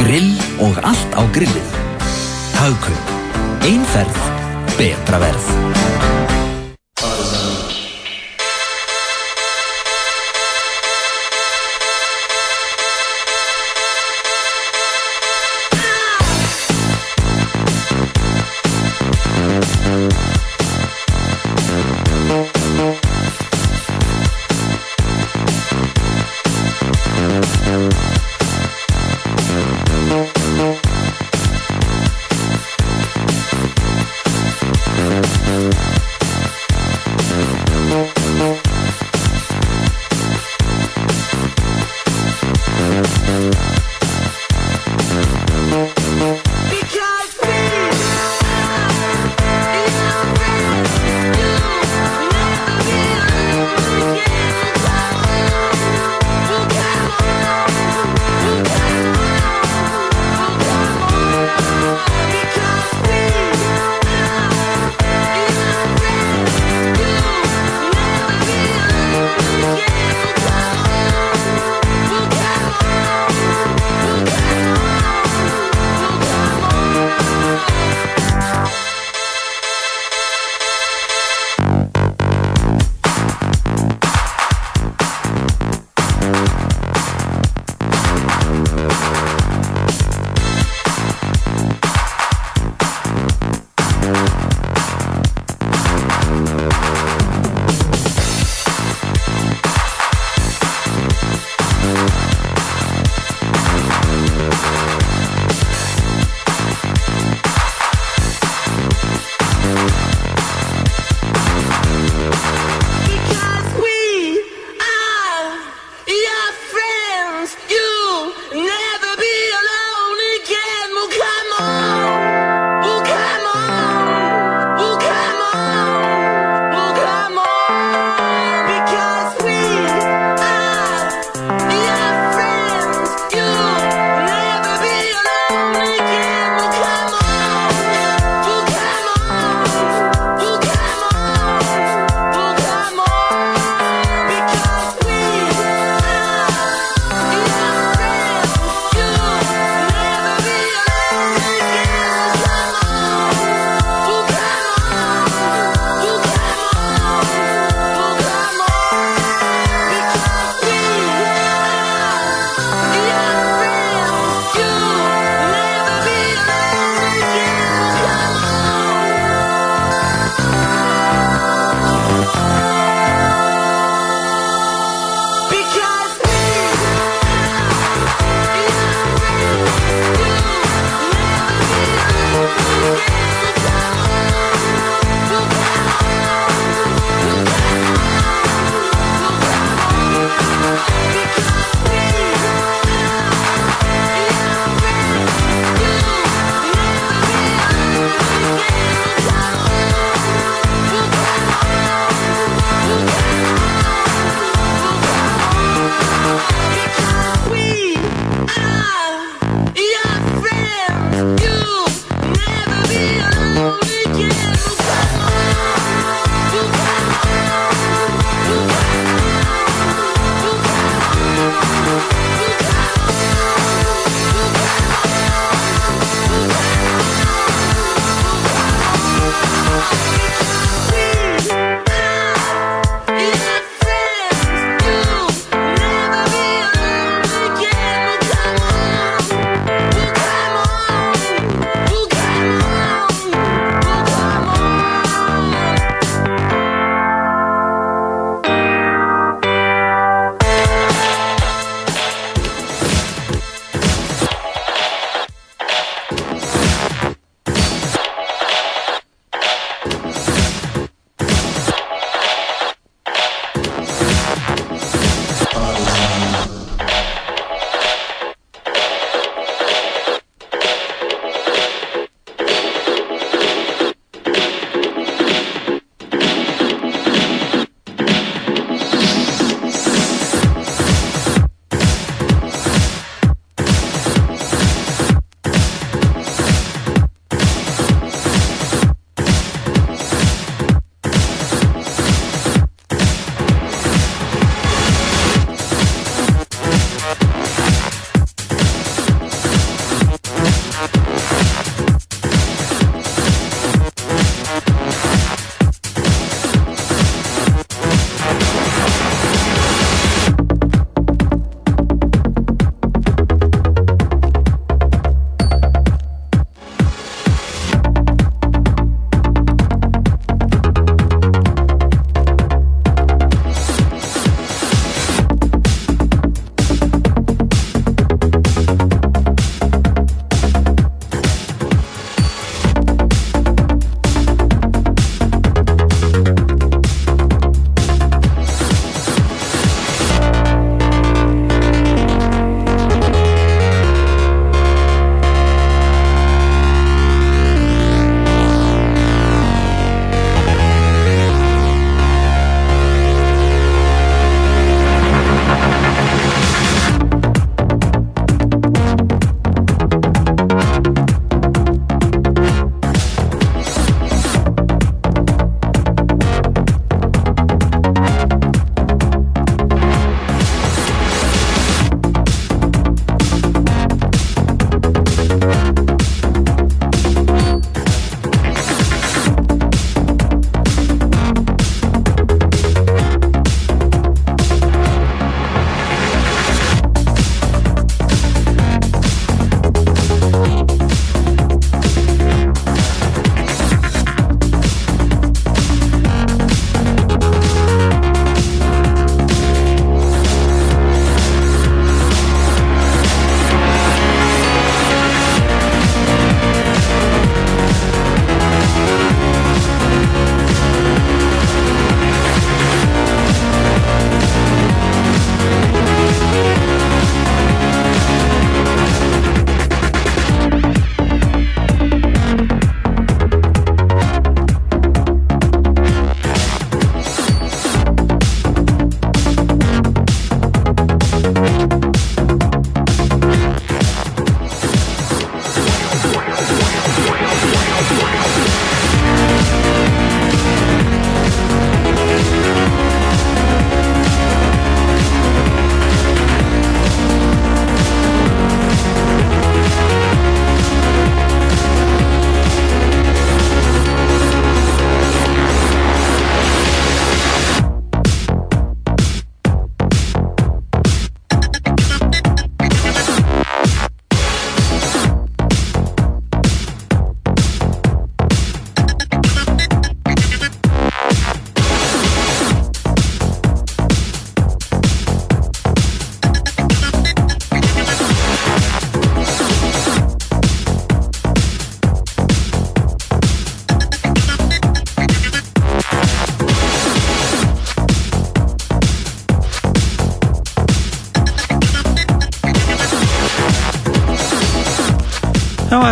[0.00, 0.32] Grill
[0.64, 1.76] og allt á grillið.
[2.56, 3.14] Haugkaup.
[3.68, 4.24] Einferð.
[4.80, 5.52] Betra verð.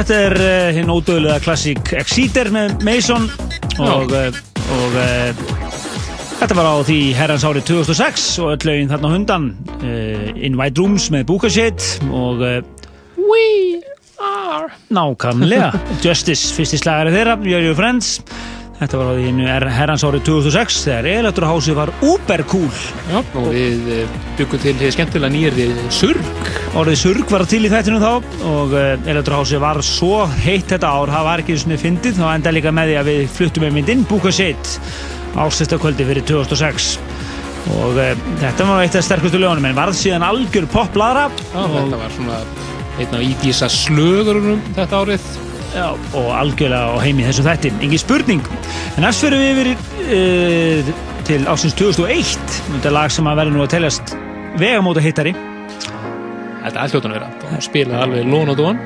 [0.00, 3.26] Þetta er uh, hinn ódöðlega klassík Exciter með Mason
[3.84, 4.38] og, uh,
[4.78, 5.42] og uh,
[6.38, 9.50] þetta var á því herrans árið 2006 og öll lögin þarna hundan
[9.82, 12.40] uh, In White Rooms með Bukashit og
[13.20, 13.44] We
[14.24, 14.72] are.
[14.88, 15.74] nákvæmlega.
[16.04, 18.22] Justice, fyrsti slagari þeirra, You're Your Friends
[18.80, 22.70] Þetta var á því hinu er- herrans árið 2006 þegar Electrohouse var uber cool
[23.10, 26.30] Já, og við uh, byggum til skemmtilega nýjari surg.
[26.80, 28.08] Orðið surg var til í þættinu þá
[28.48, 32.54] og uh, Electrohouse var svo heitt þetta ár, það var ekki svona fyndið þá enda
[32.56, 34.72] líka með því að við fluttum með myndin Bukashit
[35.44, 36.88] ástistakvöldi fyrir 2006
[37.76, 42.00] og uh, þetta var eitt af sterkustu lögunum en varð síðan algjör poplara Já, þetta
[42.00, 42.40] var svona
[43.00, 45.28] einn af ídísa slögurum þetta árið
[45.70, 48.42] Já, og algjörlega á heimi þessu þætti, engin spurning.
[48.96, 50.90] En næst fyrir við yfir uh,
[51.28, 54.16] til ásins 2001, þetta lag sem að verður nú að teljast
[54.58, 55.36] vegamóta hittari
[56.60, 58.80] Þetta er alltjóðan að vera, það spilaði alveg lón og dón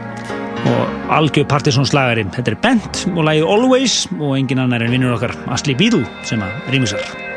[0.65, 2.25] og algjör partysónslagari.
[2.37, 6.43] Þetta er Bent og lagið Always og engin annar en vinnur okkar Asli Bídú sem
[6.45, 7.34] að rýmisar.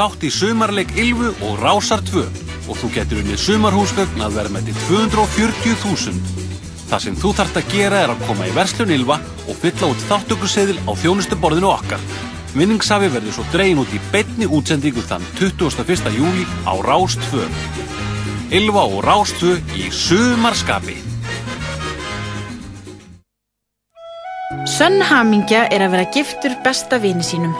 [0.00, 2.20] Þátt í sumarleik Ylfu og Rásar 2
[2.70, 6.14] og þú getur unnið sumarhúsgögn að vera með til 240.000.
[6.88, 10.06] Það sem þú þarft að gera er að koma í verslun Ylfa og fylla út
[10.08, 12.08] þáttökurseðil á þjónustuborðinu okkar.
[12.54, 16.08] Vinningshafi verður svo dregin út í beinni útsendingu þann 21.
[16.16, 17.44] júli á Rás 2.
[18.56, 20.96] Ylfa og Rás 2 í sumarskapi.
[24.64, 27.52] Sönn hamingja er að vera giftur besta vini sínum.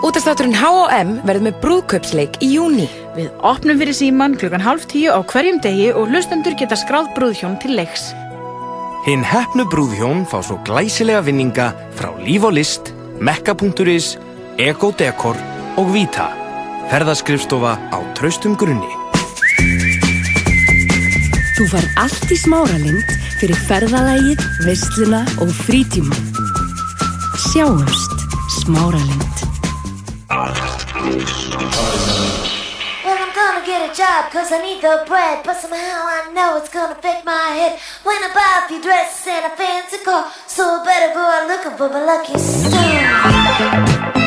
[0.00, 2.86] Útastátturinn H&M verður með brúðkaupsleik í júni.
[3.12, 7.58] Við opnum fyrir síman klukkan halv tíu á hverjum degi og hlustendur geta skráð brúðhjón
[7.60, 8.06] til leiks.
[9.04, 11.68] Hinn heppnu brúðhjón fá svo glæsilega vinninga
[11.98, 14.14] frá Líf og List, Mekka.is,
[14.56, 15.36] Ego Decor
[15.76, 16.30] og Vita.
[16.88, 18.88] Ferðaskrifstofa á traustum grunni.
[21.58, 26.16] Þú fær allt í smáralind fyrir ferðalægið, veisluna og frítíma.
[27.50, 28.16] Sjáumst
[28.62, 29.49] smáralind.
[33.04, 35.42] Well, I'm gonna get a job cause I need the bread.
[35.44, 37.80] But somehow I know it's gonna fit my head.
[38.04, 40.30] When I buy a few dresses and a fancy car.
[40.46, 44.19] So I better go out looking for my lucky star.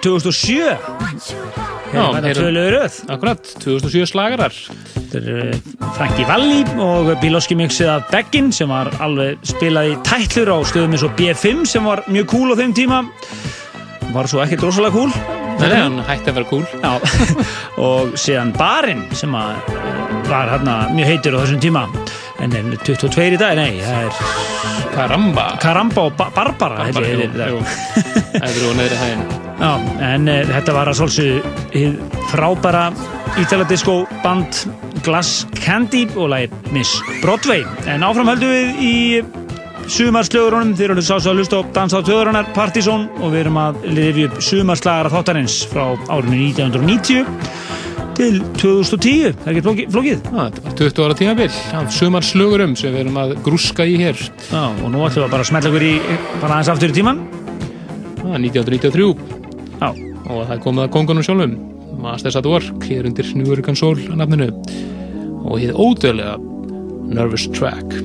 [0.00, 0.78] Árið 2007
[1.90, 2.94] Já, Hérna þetta heyrum- tvö lögur röð.
[3.10, 4.52] Akkurat, 2007 slagarar.
[4.94, 9.96] Þetta er uh, Frankie Valli og Bílóski mixið af Beggin sem var alveg spilað í
[10.06, 13.00] tætlur á stöðum eins og B5 sem var mjög cool á þeim tíma.
[14.14, 15.10] Var svo ekkert rosalega cool.
[15.60, 16.64] Nei, nei, hann hætti að vera cool.
[16.78, 16.92] Já,
[17.90, 19.74] og síðan Barinn sem eh,
[20.30, 21.84] var hérna mjög heitur á þessum tíma
[22.40, 25.46] en er 22 í dag, nei, það er Karamba.
[25.62, 27.62] Karamba og ba Barbara ég Jú, jú.
[28.34, 29.24] Það er úr neðri hæðin
[29.60, 29.72] Já,
[30.08, 31.98] en uh, þetta var að svolsögðu hið
[32.30, 32.86] frábæra
[33.40, 34.64] Ítaladisco band
[35.04, 37.62] Glass Candy og lagið Miss Broadway.
[37.88, 38.94] En áfram höldum við í
[39.90, 40.74] sumarslögurunum.
[40.78, 44.26] Þeir eru sást að hlusta á Dans á töðurinnar Partizón og við erum að lifi
[44.28, 47.24] upp sumarslagara þáttarins frá árinu 1990
[48.20, 50.26] til 2010 það er ekki flókið.
[50.28, 51.48] Já, þetta var 20 ára tímabil.
[51.78, 54.20] Af sumar slögurum sem við erum að grúska í hér.
[54.50, 55.92] Já, og nú ætlum við að bara smetla okkur í
[56.42, 57.22] bara aðeins aftur í tíman
[58.20, 59.08] Já, 1993
[59.80, 59.88] Já.
[60.28, 61.56] og það komið að kongunum sjálfum.
[62.00, 64.50] Masters at Work hér undir New American Soul að nafninu.
[65.48, 66.36] Og hér ódöðlega
[67.10, 67.96] Nervous Track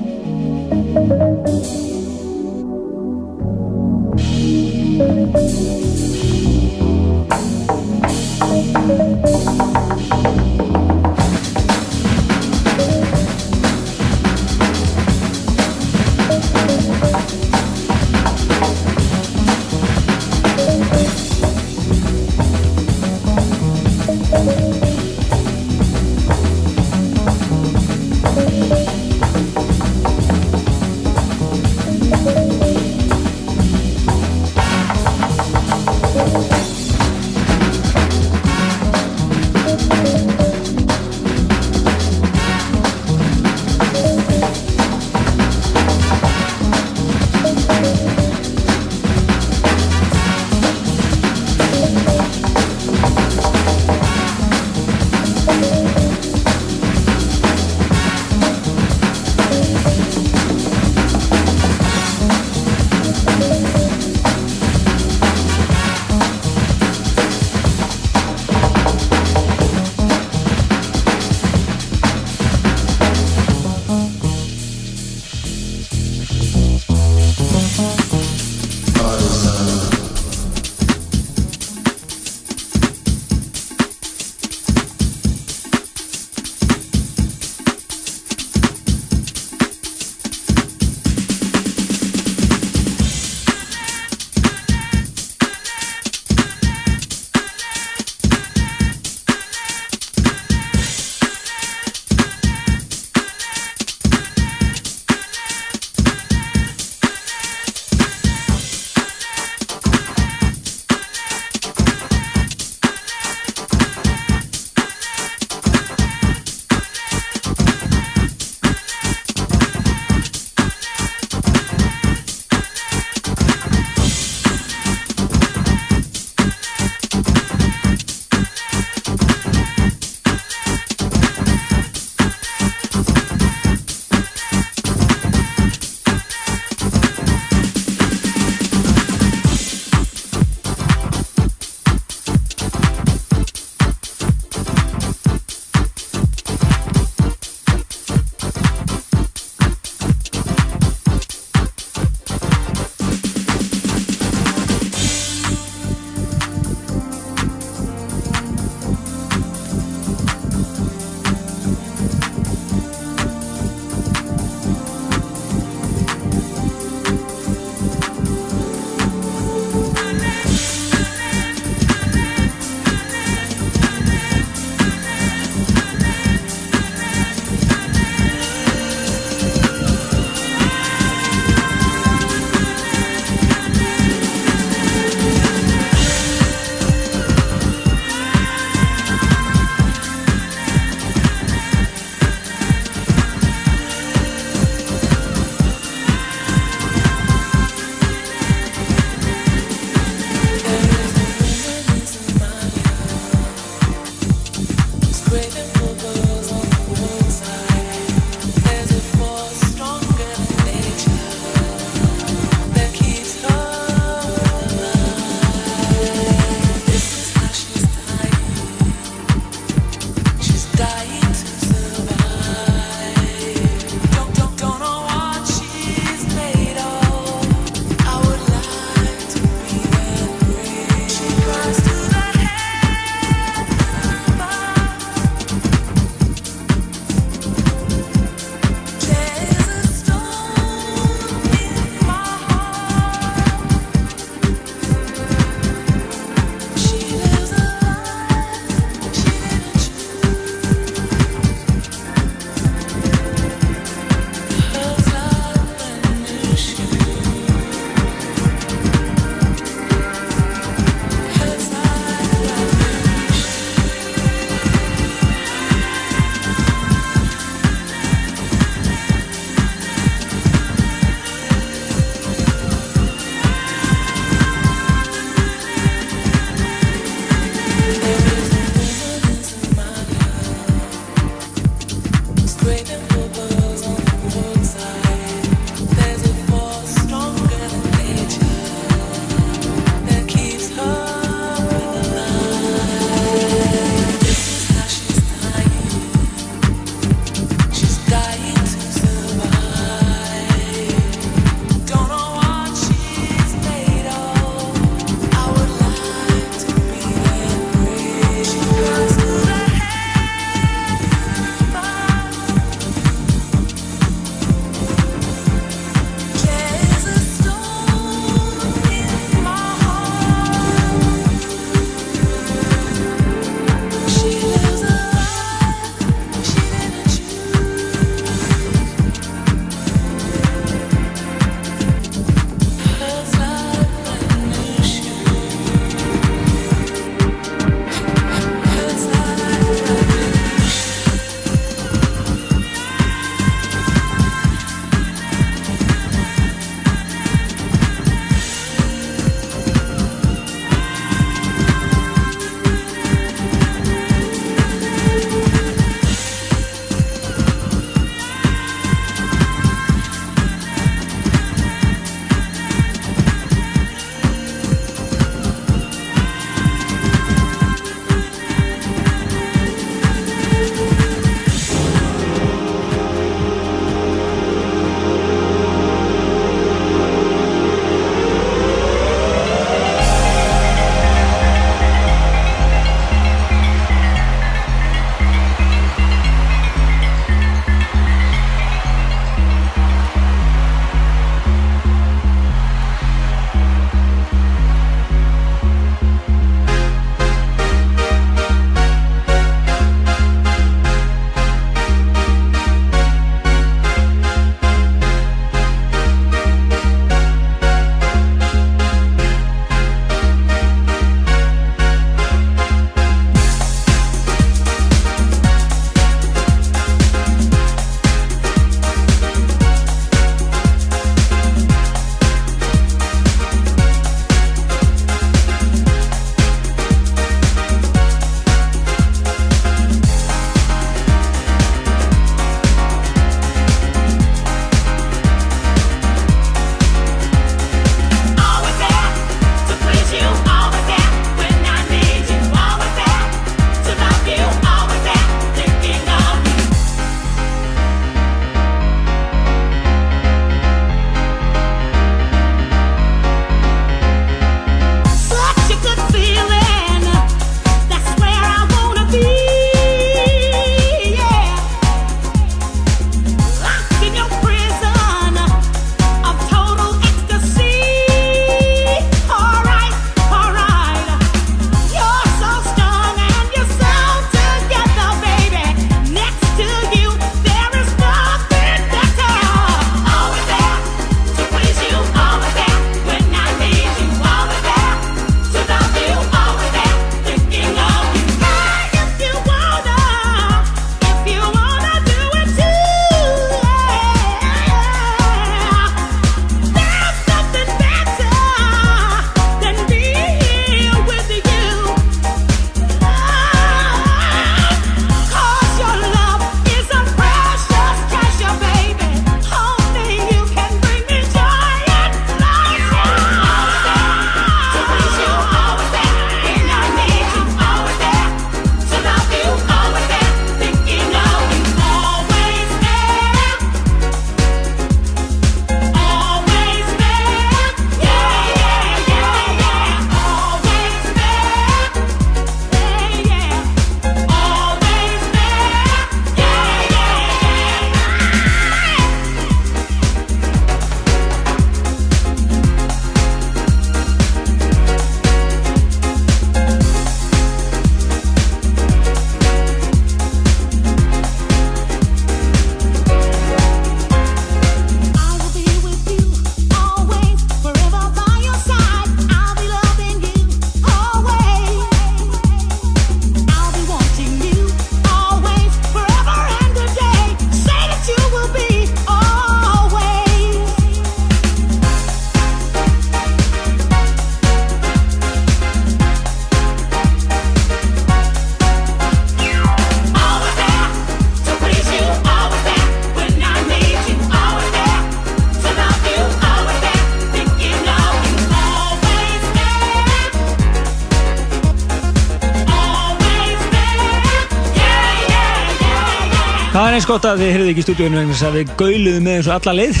[597.16, 599.52] gott að þið heyrðu ekki í stúdíunum vegna þess að við gauluðum með eins og
[599.54, 600.00] alla leið.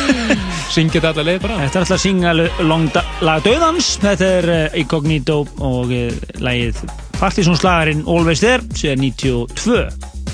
[0.74, 1.58] Syngja þetta alla leið bara.
[1.60, 2.32] Þetta er alltaf að syngja
[2.66, 2.86] long
[3.26, 5.36] lag döðans Þetta er uh, Incognito
[5.66, 6.80] og uh, lagið
[7.20, 9.78] Partizónslagarinn Always There síðan 92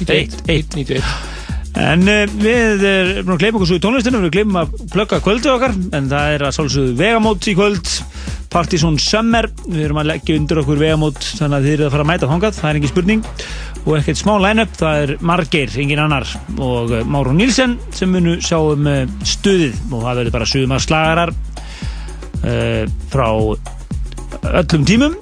[0.06, 0.38] 91,
[0.76, 1.10] 91.
[1.84, 5.52] En uh, við erum að gleyma okkur svo í tónlistinu við gleymum að plugga kvöldu
[5.52, 7.93] okkar en það er að sálsögðu vegamót í kvöld.
[8.56, 9.51] Partizón Summer.
[9.66, 12.32] Við erum að leggja undir okkur vegamót þannig að þið eru að fara að mæta
[12.32, 13.28] þangað, það er engin spurning
[13.86, 16.26] og ekkert smá line-up, það er Margeir, engin annar.
[16.58, 19.78] Og uh, Máru Nílsen sem munu sjá um uh, stuðið.
[19.92, 21.32] Og það verður bara sumar slagarar
[22.42, 22.82] uh,
[23.12, 23.26] frá
[24.50, 25.14] öllum tímum.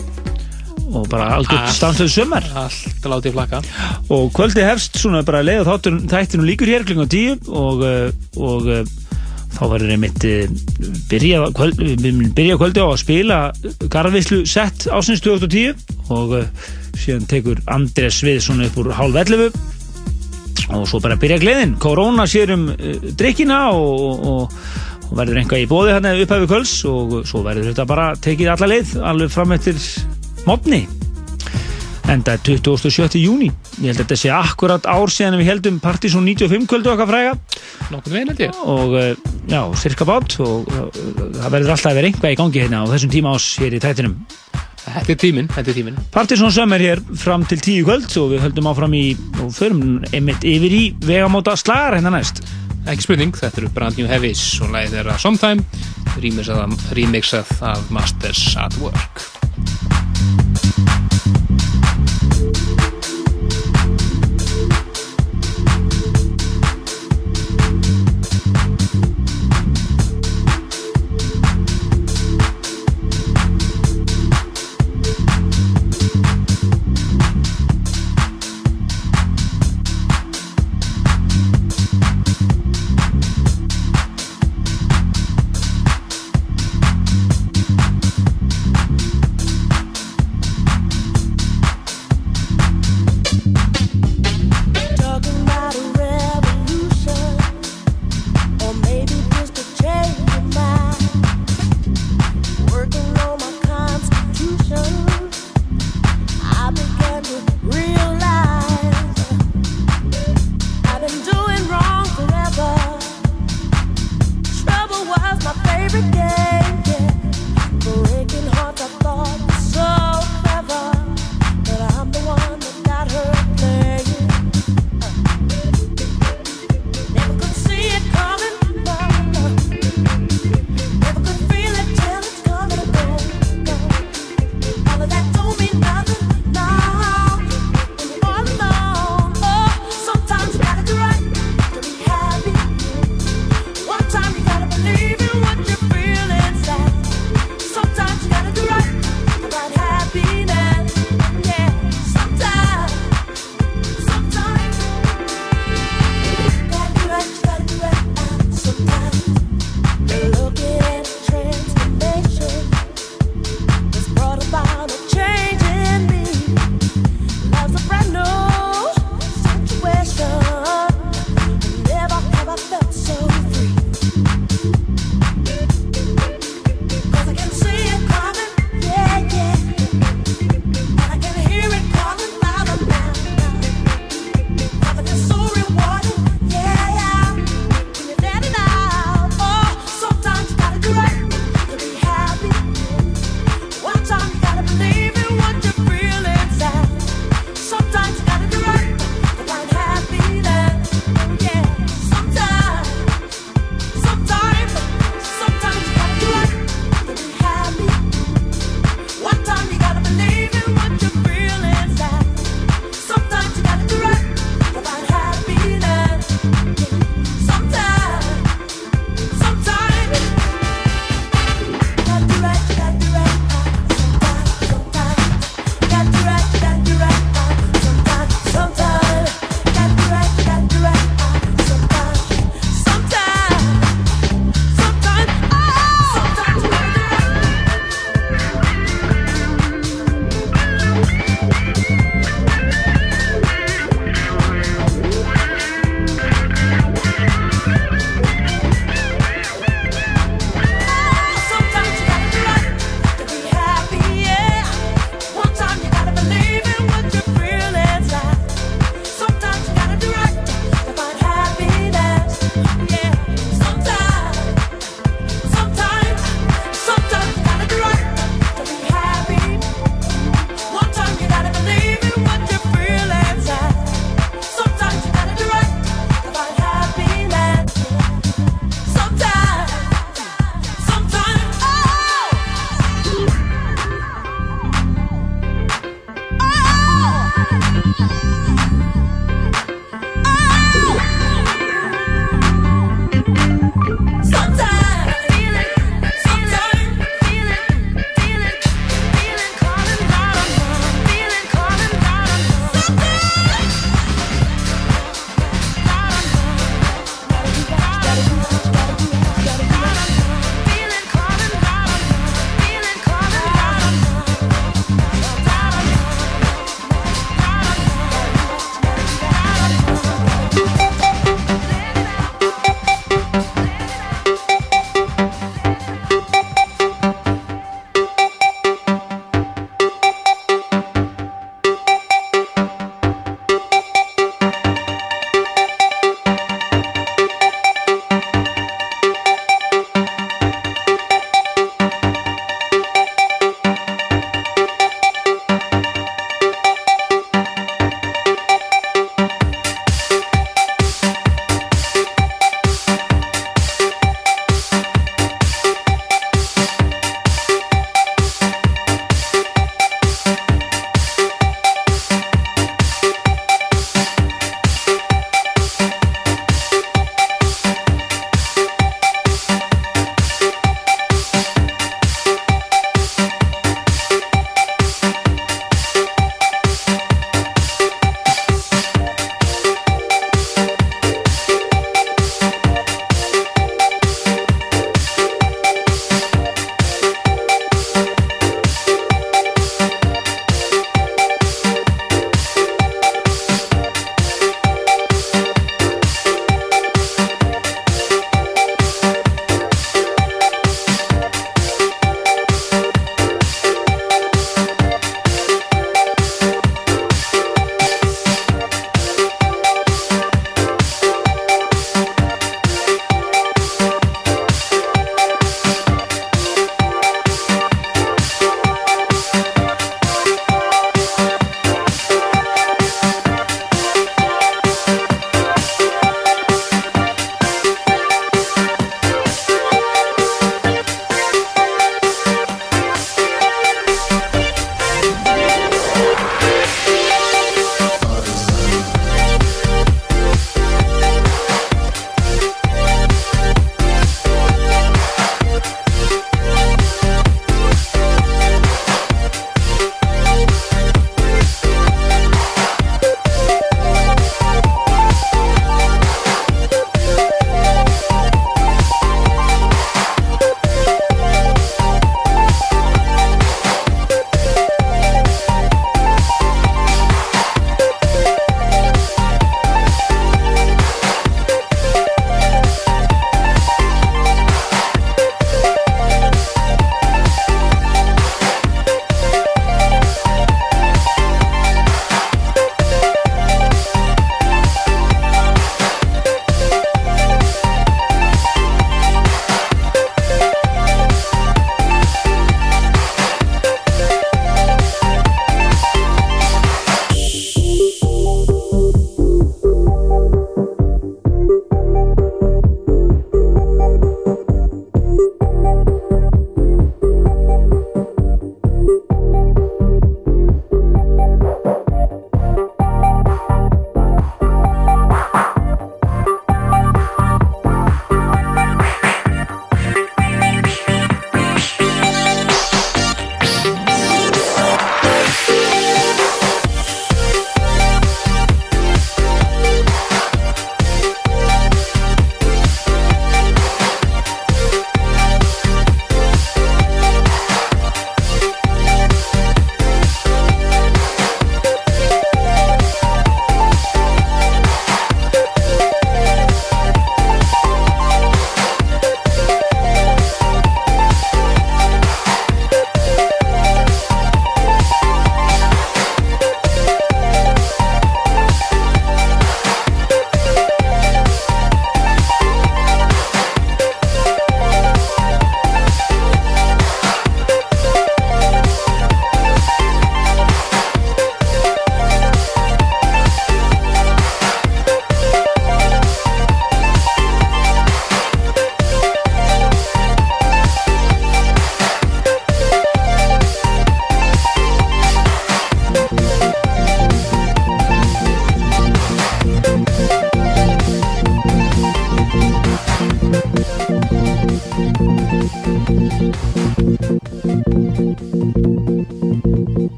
[0.95, 2.47] Og bara algjört stanslöðu sumar.
[2.57, 3.61] Allt látið flakka.
[4.15, 7.35] Og kvöldi hefst svona bara leið og þáttur, þættinu líkur hér klinga tíu.
[7.53, 7.85] Og,
[8.41, 8.71] og
[9.55, 10.47] þá verður einmitt uh,
[11.13, 13.43] byrja, kvöld, við byrja kvöldi á að spila
[13.93, 15.77] garðvislu sett ásins 2010
[16.15, 16.35] og
[17.01, 19.55] síðan tekur Andrés við svona upp úr hálf 11
[20.75, 21.77] og svo bara byrja gleðin.
[21.83, 24.59] Korona sér um uh, drikkina og, og,
[25.11, 26.75] og verður einhvað í bóði hann upphæfi kvölds.
[26.89, 29.81] Og svo verður þetta bara tekið alla leið alveg fram eftir
[30.49, 30.85] mótni
[32.13, 33.21] en það er 27.
[33.23, 33.47] júni
[33.81, 37.33] ég held að þetta sé akkurat ár síðan við heldum Partizón 95 kvöldu okkar fræga.
[37.93, 38.59] Nokkuð veginn held ég.
[38.71, 39.11] Og eh,
[39.51, 40.37] já, cirka bát.
[40.45, 40.89] Og uh,
[41.41, 43.83] það verður alltaf að vera einhvað í gangi hérna á þessum tíma ás hér í
[43.83, 44.19] tættinum
[44.85, 46.03] Þetta er tíminn, þetta er tíminn.
[46.13, 49.05] Partizón sömmer hér fram til 10 kvöld og við höldum áfram í
[49.41, 52.45] og förum einmitt yfir í vegamóta slagar hérna næst.
[52.85, 55.65] Ekki spurning, þetta eru Brand New Heavies og lagið þeirra Sometime
[56.95, 59.25] remixað af Masters at Work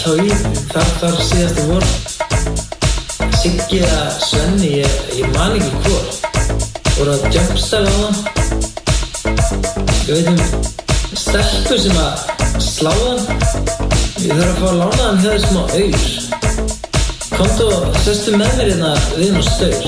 [0.00, 0.30] að klára LHÍ
[0.70, 1.84] þar þar síðastu vor.
[3.40, 6.04] Siggi eða Svenni, ég, ég man ekki hvor.
[6.96, 8.18] Voru að jumpstæla á hann
[10.06, 10.38] Ég veit um
[11.16, 12.14] stelpu sem að
[12.64, 13.22] slá hann.
[14.20, 16.06] Ég þarf að fá að lána hann hjá þessum á auður.
[17.36, 19.82] Komdu og sestu með mér hérna við hann á staur.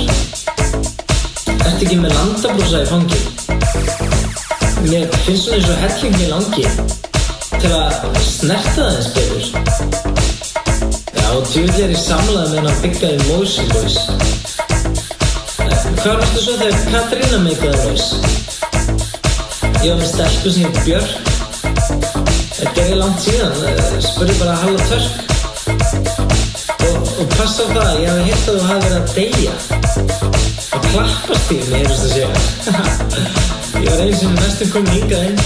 [1.53, 3.23] Ertu ekki með landabrúsa í fangi?
[4.89, 7.02] Mér finnst svona eins og hellingi langi
[12.73, 13.97] samlað með hann að byggja í Motion Boys.
[15.63, 18.07] Eh, Hvað varstu svo þegar Katrína meikaði laus?
[19.83, 21.13] Ég var með stelpu sem heit Björk.
[22.57, 23.77] Þetta er langt síðan, eh,
[24.07, 25.13] spurði bara Halla Törk.
[26.83, 29.55] Og, og passa á það, ég hafði hitt að þú hafði verið að deyja.
[30.73, 32.31] Og klappast að segja.
[33.83, 35.39] ég var einu sem næstum komin hingað inn.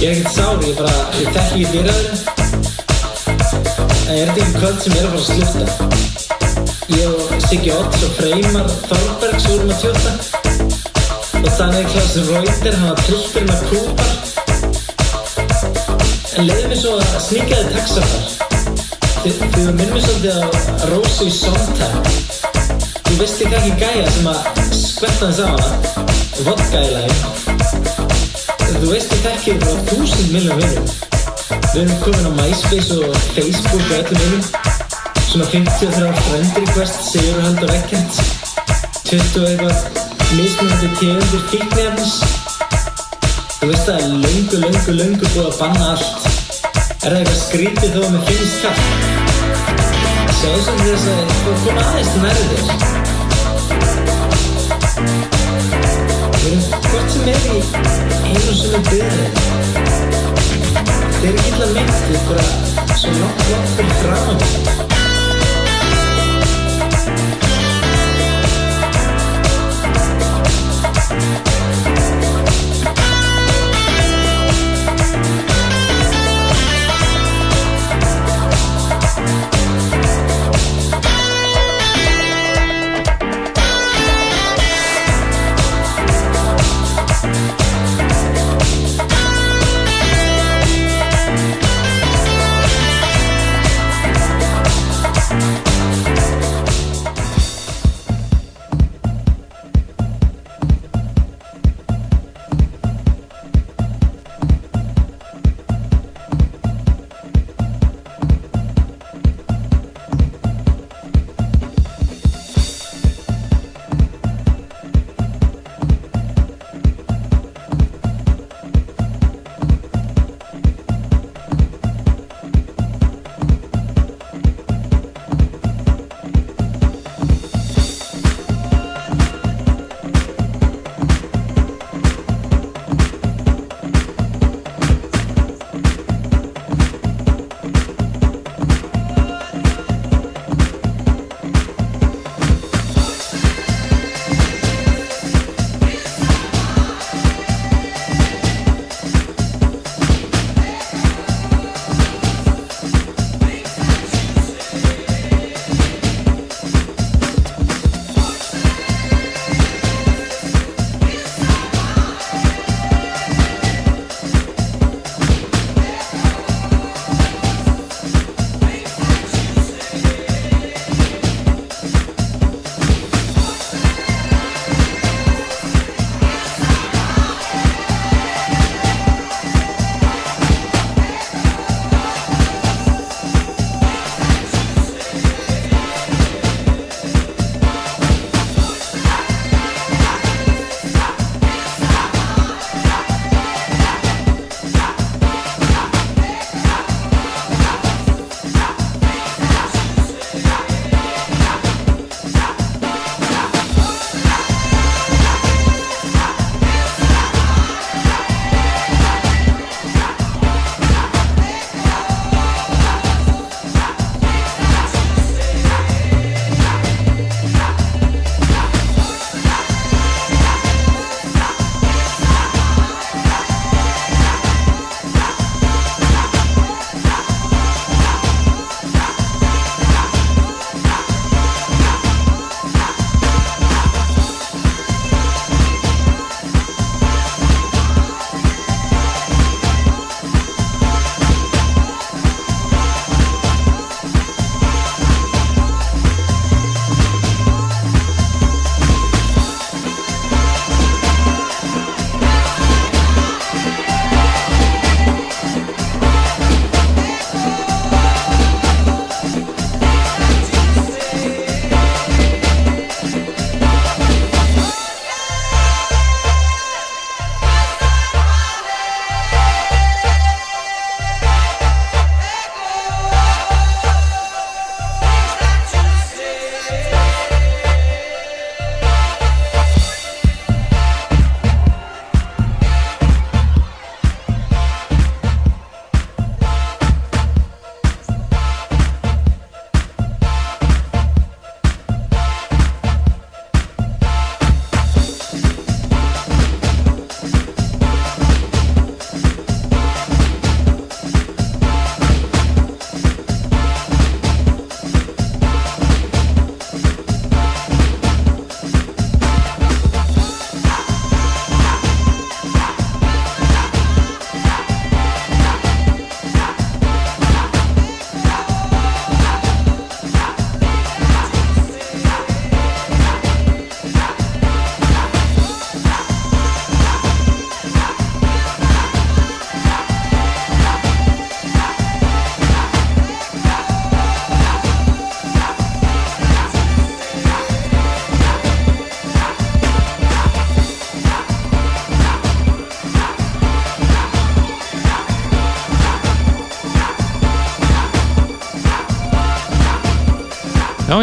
[0.00, 2.20] Ég er ekkert sár, ég bara, ég þekki ekki dýraðurinn.
[4.10, 6.09] En ég er þetta ekki kvöld sem er að fara að slúta.
[6.90, 10.12] Ég og Siggi Odds og Freymar Þorbergs vorum að tjóta.
[11.38, 14.12] Og Daniel Klaus Reuter, hann var trilltur með kúpar.
[16.34, 18.24] En leiði mig svo að sníka þið taxafar.
[19.20, 20.42] Þið þið var minnum svolítið á
[20.90, 22.00] Rósu í Sondheim.
[23.06, 24.40] Þú veist ekki ekki gæja sem að
[24.80, 25.70] skvetta hans á hana.
[26.48, 27.14] Vodka í lagi.
[28.80, 30.90] Þú veist þekki þér frá þúsund miljón vinnum.
[31.70, 34.69] Við erum komin á MySpace og Facebook og öllum vinnum.
[35.30, 38.14] Svona 53 friend request, Sigur Hald og Ekkert.
[39.06, 39.76] 20 og eitthvað
[40.34, 42.14] mismunandi tegundir fíknefnis.
[43.60, 46.18] Þú veist það er löngu, löngu, löngu búið að banna allt.
[47.04, 48.84] Er það eitthvað skrítið þó að mér finnst kallt?
[50.40, 52.66] Sjáðu sem þess að þú kom aðeins til nærið þér.
[56.42, 57.62] Við erum hvort sem er í
[58.34, 59.32] einu sem er byrðið.
[61.20, 62.46] Þeir eru illa myndið bara
[62.98, 64.98] svo langt, langt fyrir fram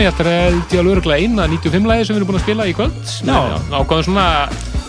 [0.04, 2.68] ég ætla að ég alveg örgulega eina 95 læði sem við erum búin að spila
[2.68, 3.14] í kvöld.
[3.78, 4.28] Ákvæðum svona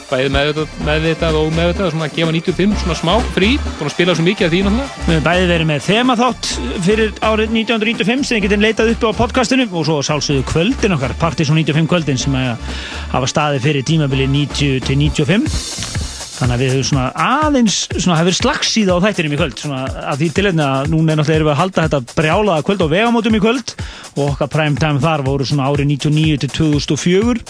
[0.09, 4.17] bæði meðvitað, meðvitað og meðvitað svona að gefa 95 svona smá frí búin að spila
[4.17, 5.05] svo mikið af því náttúrulega.
[5.05, 6.51] Við höfum bæði verið með þemaþátt
[6.89, 11.17] fyrir árið 1995 sem þið getið leitað uppi á podcastinu og svo sálsögðu kvöldin okkar,
[11.21, 12.77] Partizón 95 kvöldin sem að
[13.13, 16.08] hafa staði fyrir tímabili 90 til 95
[16.39, 19.81] Þannig að við höfum svona aðeins svona hefur slagsíða á þættinum í kvöld svona
[20.13, 23.41] að því tilhengna að núna er náttúrulega að halda þetta brjálaða kvöld á vegamótum í
[23.43, 23.75] kvöld
[24.15, 27.43] og okkar prime time þar voru svona árið 99 til 2004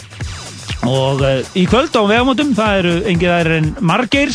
[0.88, 4.32] og uh, í kvöld á vegamótum það eru engið aðeir en Margeir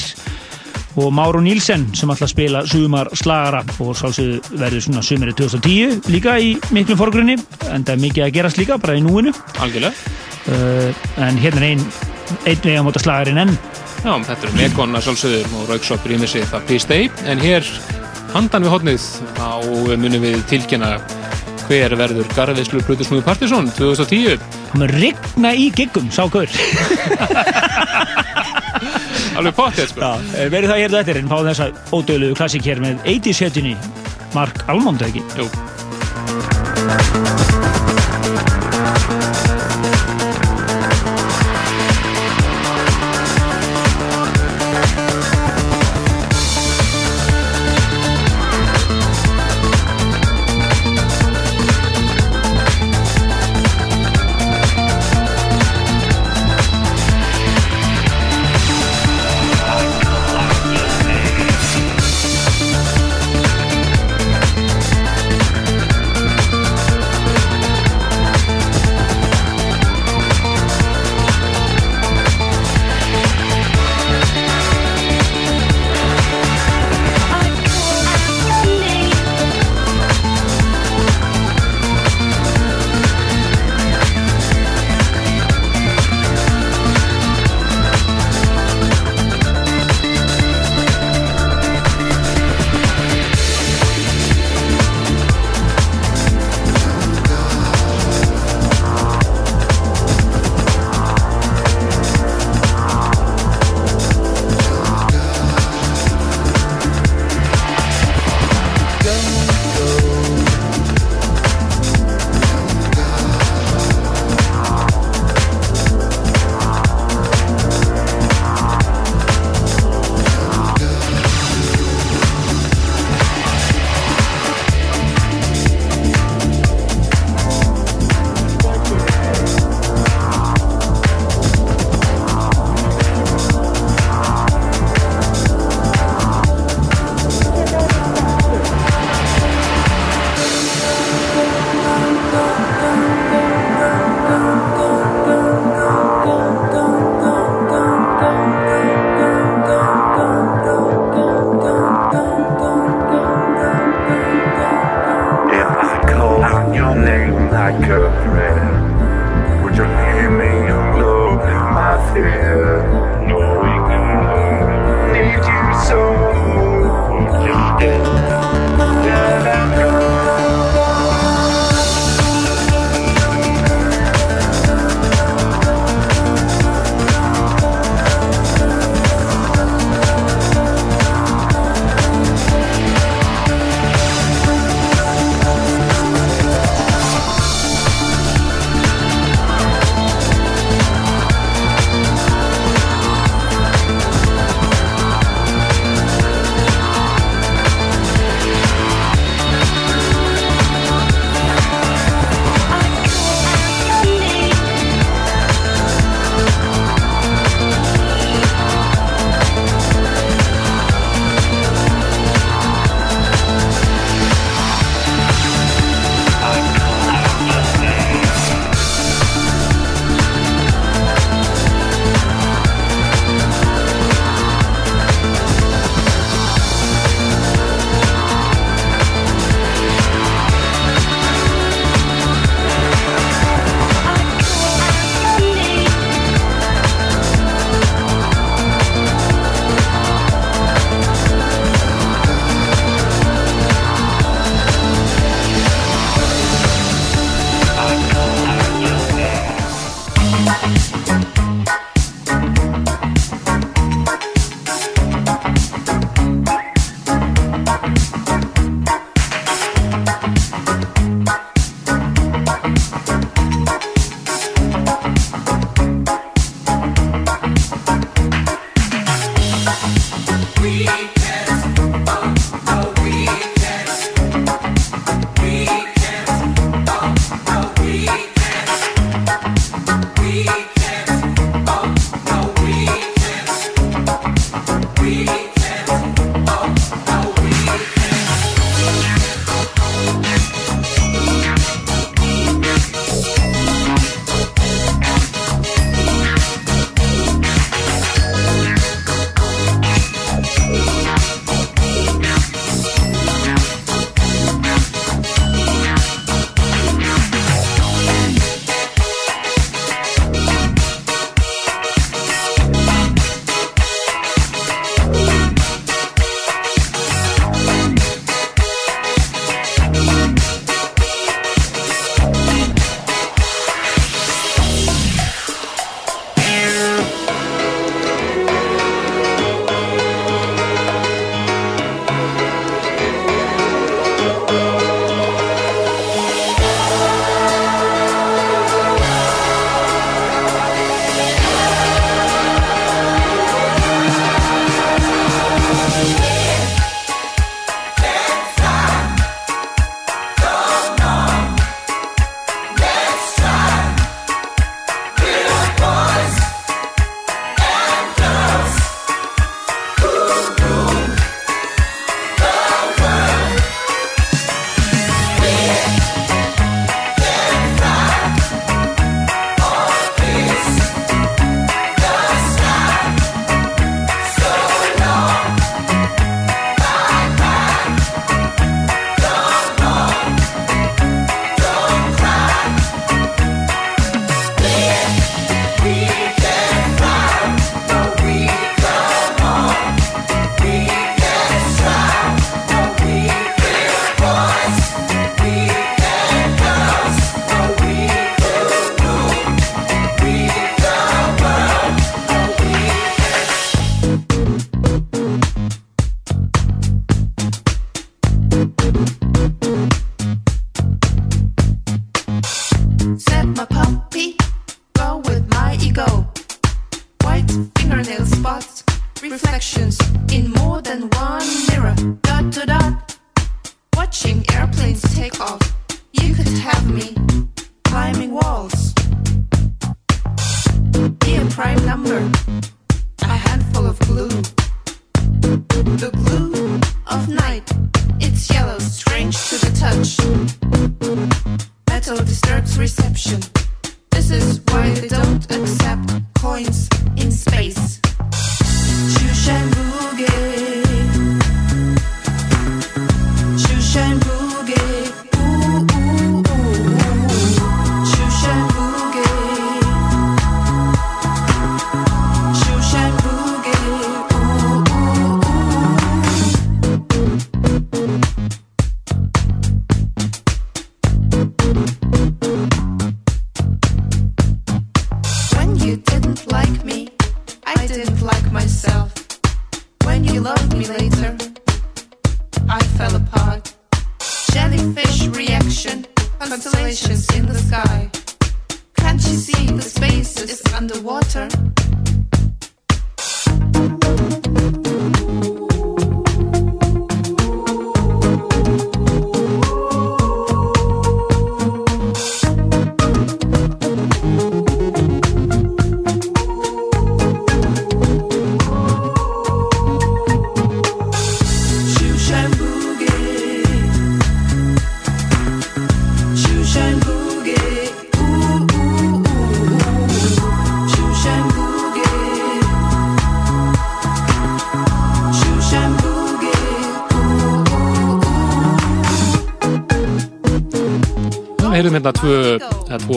[1.02, 6.12] og Máru Nílsen sem ætla að spila sumar slagara og sálsögðu verður svona sumarið 2010
[6.14, 7.40] líka í miklum forgrunni
[7.72, 9.34] en það er mikið að gerast líka bara í núinu.
[9.64, 10.14] Algjörlega.
[10.44, 11.84] Uh, en hérna er ein,
[12.44, 13.56] einn vegamóta slagarinn enn
[14.04, 17.64] Já, þetta er Megon að sjálfsögður og Rauksop rýmið sig það Day en hér
[18.34, 19.04] handan við hodnið
[19.40, 19.64] á
[19.96, 20.90] munum við tilkynna
[21.70, 26.52] hver verður Garðislu Plutusnúi Partisón 2010 Það mun rigna í giggum, sá hver
[29.40, 30.12] Alveg pottið sko
[30.52, 33.78] verið það hér þetta en fá þessa ódöðluðu klassík hér með 80 setjunni
[34.36, 35.24] Mark Almond, ekki?
[35.40, 35.48] Jú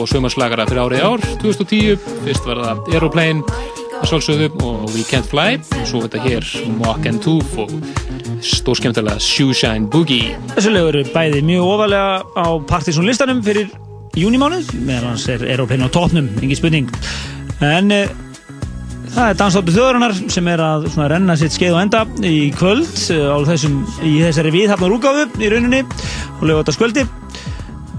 [0.07, 3.55] tvo sömarslagara fyrir árið ár, 2010, fyrst var það Aeroplane,
[3.97, 7.73] að sjálfsögðu, og We Can't Fly, og svo þetta hér Mock and Tooth og
[8.45, 10.37] stórskemmtilega Shoeshine Boogie.
[10.53, 13.73] Þessu lögur eru bæði mjög ofalega á Partisan listanum fyrir
[14.17, 16.87] júnimánuð, meðan hans er Aeroplane á topnum, engin spurning.
[17.65, 18.01] En e,
[19.11, 23.07] það er dansdóttu þjóðarinnar sem er að svona, renna sitt skeið og enda í kvöld
[23.11, 27.09] eh, á þessum, í þessari viðhafnar úgáfu í rauninni og lögur þetta skvöldi.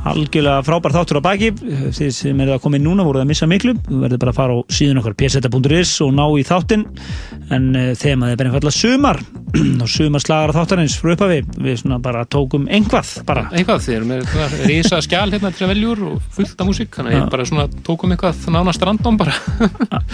[0.08, 1.50] Algjörlega frábær þáttur á baki.
[1.94, 3.74] Þið sem eru að koma inn núna voruð að missa miklu.
[3.86, 6.86] Þú verður bara að fara á síðun okkar pseta.is og ná í þáttinn.
[7.54, 9.20] En uh, þemað er bara einfallega sumar.
[9.82, 11.40] Og sumarslagar þáttarins frá upphafi.
[11.64, 13.46] Við svona bara tókum einhvað bara.
[13.52, 17.14] Eitthvað, þið erum með risa skjál hérna til að veljur og fullt af músík, þannig
[17.14, 19.36] að ég bara svona tókum eitthvað nánast random bara.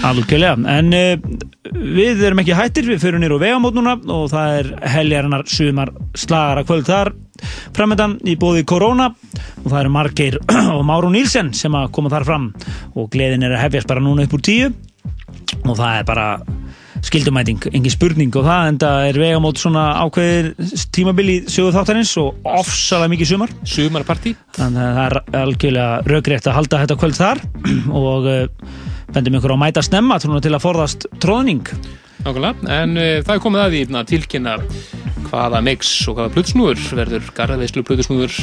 [0.07, 4.71] Algjörlega, en uh, við erum ekki hættir, við fyrir nýru vegamót núna og það er
[4.95, 7.13] heljarinnar sumar slagara kvöld þar.
[7.75, 10.39] Framöndan í bóði Korona og það eru Margeir
[10.77, 12.51] og Máru Nílsen sem að koma þar fram
[12.95, 14.71] og gleðin er að hefjast bara núna upp úr tíu.
[15.65, 16.29] Og það er bara
[17.05, 20.51] skildumæting, engin spurning og það en það er vegamót svona ákveðir
[20.95, 23.55] tímabili sögu þáttarins og ofsalega mikið sumar.
[23.69, 24.35] Sumarpartí.
[24.57, 27.43] Þannig að það er algjörlega raugrétt að halda þetta kvöld þar
[28.05, 31.69] og uh, bendum ykkur á að mæta snemma til að forðast tróðning
[32.25, 34.53] Nákvæmlega, en uh, það er komið að því að tilkynna
[35.25, 38.37] hvaða mix og hvaða plutusnúður verður garðveislu plutusnúður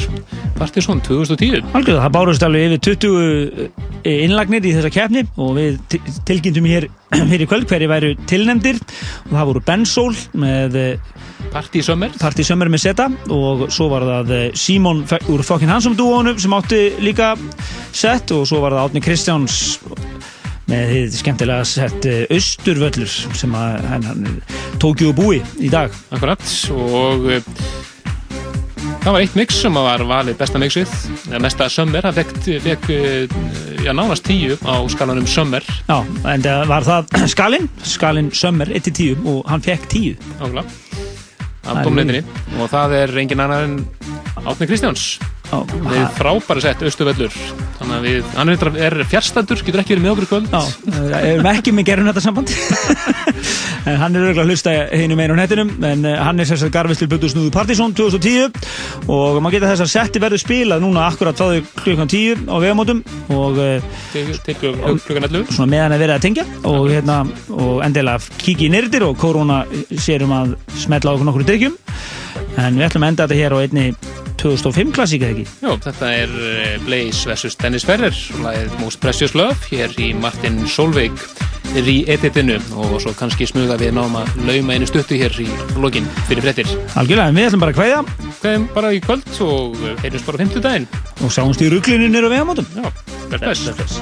[0.58, 1.62] Partiðsson 2010.
[1.72, 6.86] Algjörlega, það bárust alveg yfir 20 innlagnir í þessa keppni og við ti- tilkynntum hér
[7.32, 8.78] fyrir kvöld hverju væru tilnefndir.
[9.30, 10.10] Og það voru Bensól
[10.44, 10.78] með
[11.52, 15.98] Party Summer Party Summer með Seta og svo var það eh, Simon úr Fucking Handsome
[15.98, 17.32] dúónu sem átti líka
[17.92, 19.58] sett og svo var það Átni Kristjáns
[20.72, 24.28] með þið skemmtilega sett eh, Austurvöllur sem að hann,
[25.10, 26.42] og búi í dag Akkurat
[26.72, 27.50] og uh,
[29.02, 30.94] það var eitt mix sem var valið besta mixið,
[31.42, 32.20] mesta Summer, það
[32.64, 33.36] fekk, uh,
[33.82, 35.66] já, nánast tíu á skalanum Summer.
[35.88, 35.98] Já,
[36.32, 40.80] en það var það Skalin, Skalin Summer 1-10 og hann fekk 10 Nákvæmlega.
[41.62, 42.22] Það Af tómleitinni
[42.58, 43.76] og það er engin annar en
[44.42, 45.18] Átni Kristjáns.
[45.52, 47.34] Við frábæri sett Östuvöllur
[47.76, 50.48] þannig að við, hann er, er fjärstandur getur ekki verið með okkur í kvöld.
[50.48, 52.54] Já, við erum ekki með gerðum þetta samband.
[53.82, 56.76] En hann er auðvitað að hlusta hinu meina á nettinum en eh, hann er sérstaklega
[56.76, 58.52] garfistil Böldusnúðu Partizón 2010
[59.10, 63.02] og maður geta þess að setti verður spilað núna akkurat þá klukkan 10 á vegamótum
[63.34, 63.82] og eh,
[64.14, 67.18] klukkan 11 svona meðan að vera að tengja og, hérna,
[67.58, 71.78] og endilega kíkja í nyrdir og korona sér um að smetla okkur nokkru drikkjum
[72.62, 73.88] en við ætlum að enda þetta hér á einni
[74.42, 77.54] 2005 klassíka ekki Jó, þetta er eh, Blaze vs.
[77.62, 81.14] Dennis Ferrer lagið Most Precious Love hér í Martin Solveig
[81.72, 85.46] re-editinu og svo kannski smuga við náum að lauma einu stuttu hér í
[85.80, 86.68] lokin fyrir frettir.
[87.00, 88.00] Algjörlega, við ætlum bara að kveðja
[88.42, 89.68] Kveðum bara í kvöld og
[90.02, 90.86] heyrjumst bara á fimmtudaginn.
[91.22, 92.84] og sjáumst í rugglinu nýra vegamótum Já,
[93.38, 93.94] bless, bless.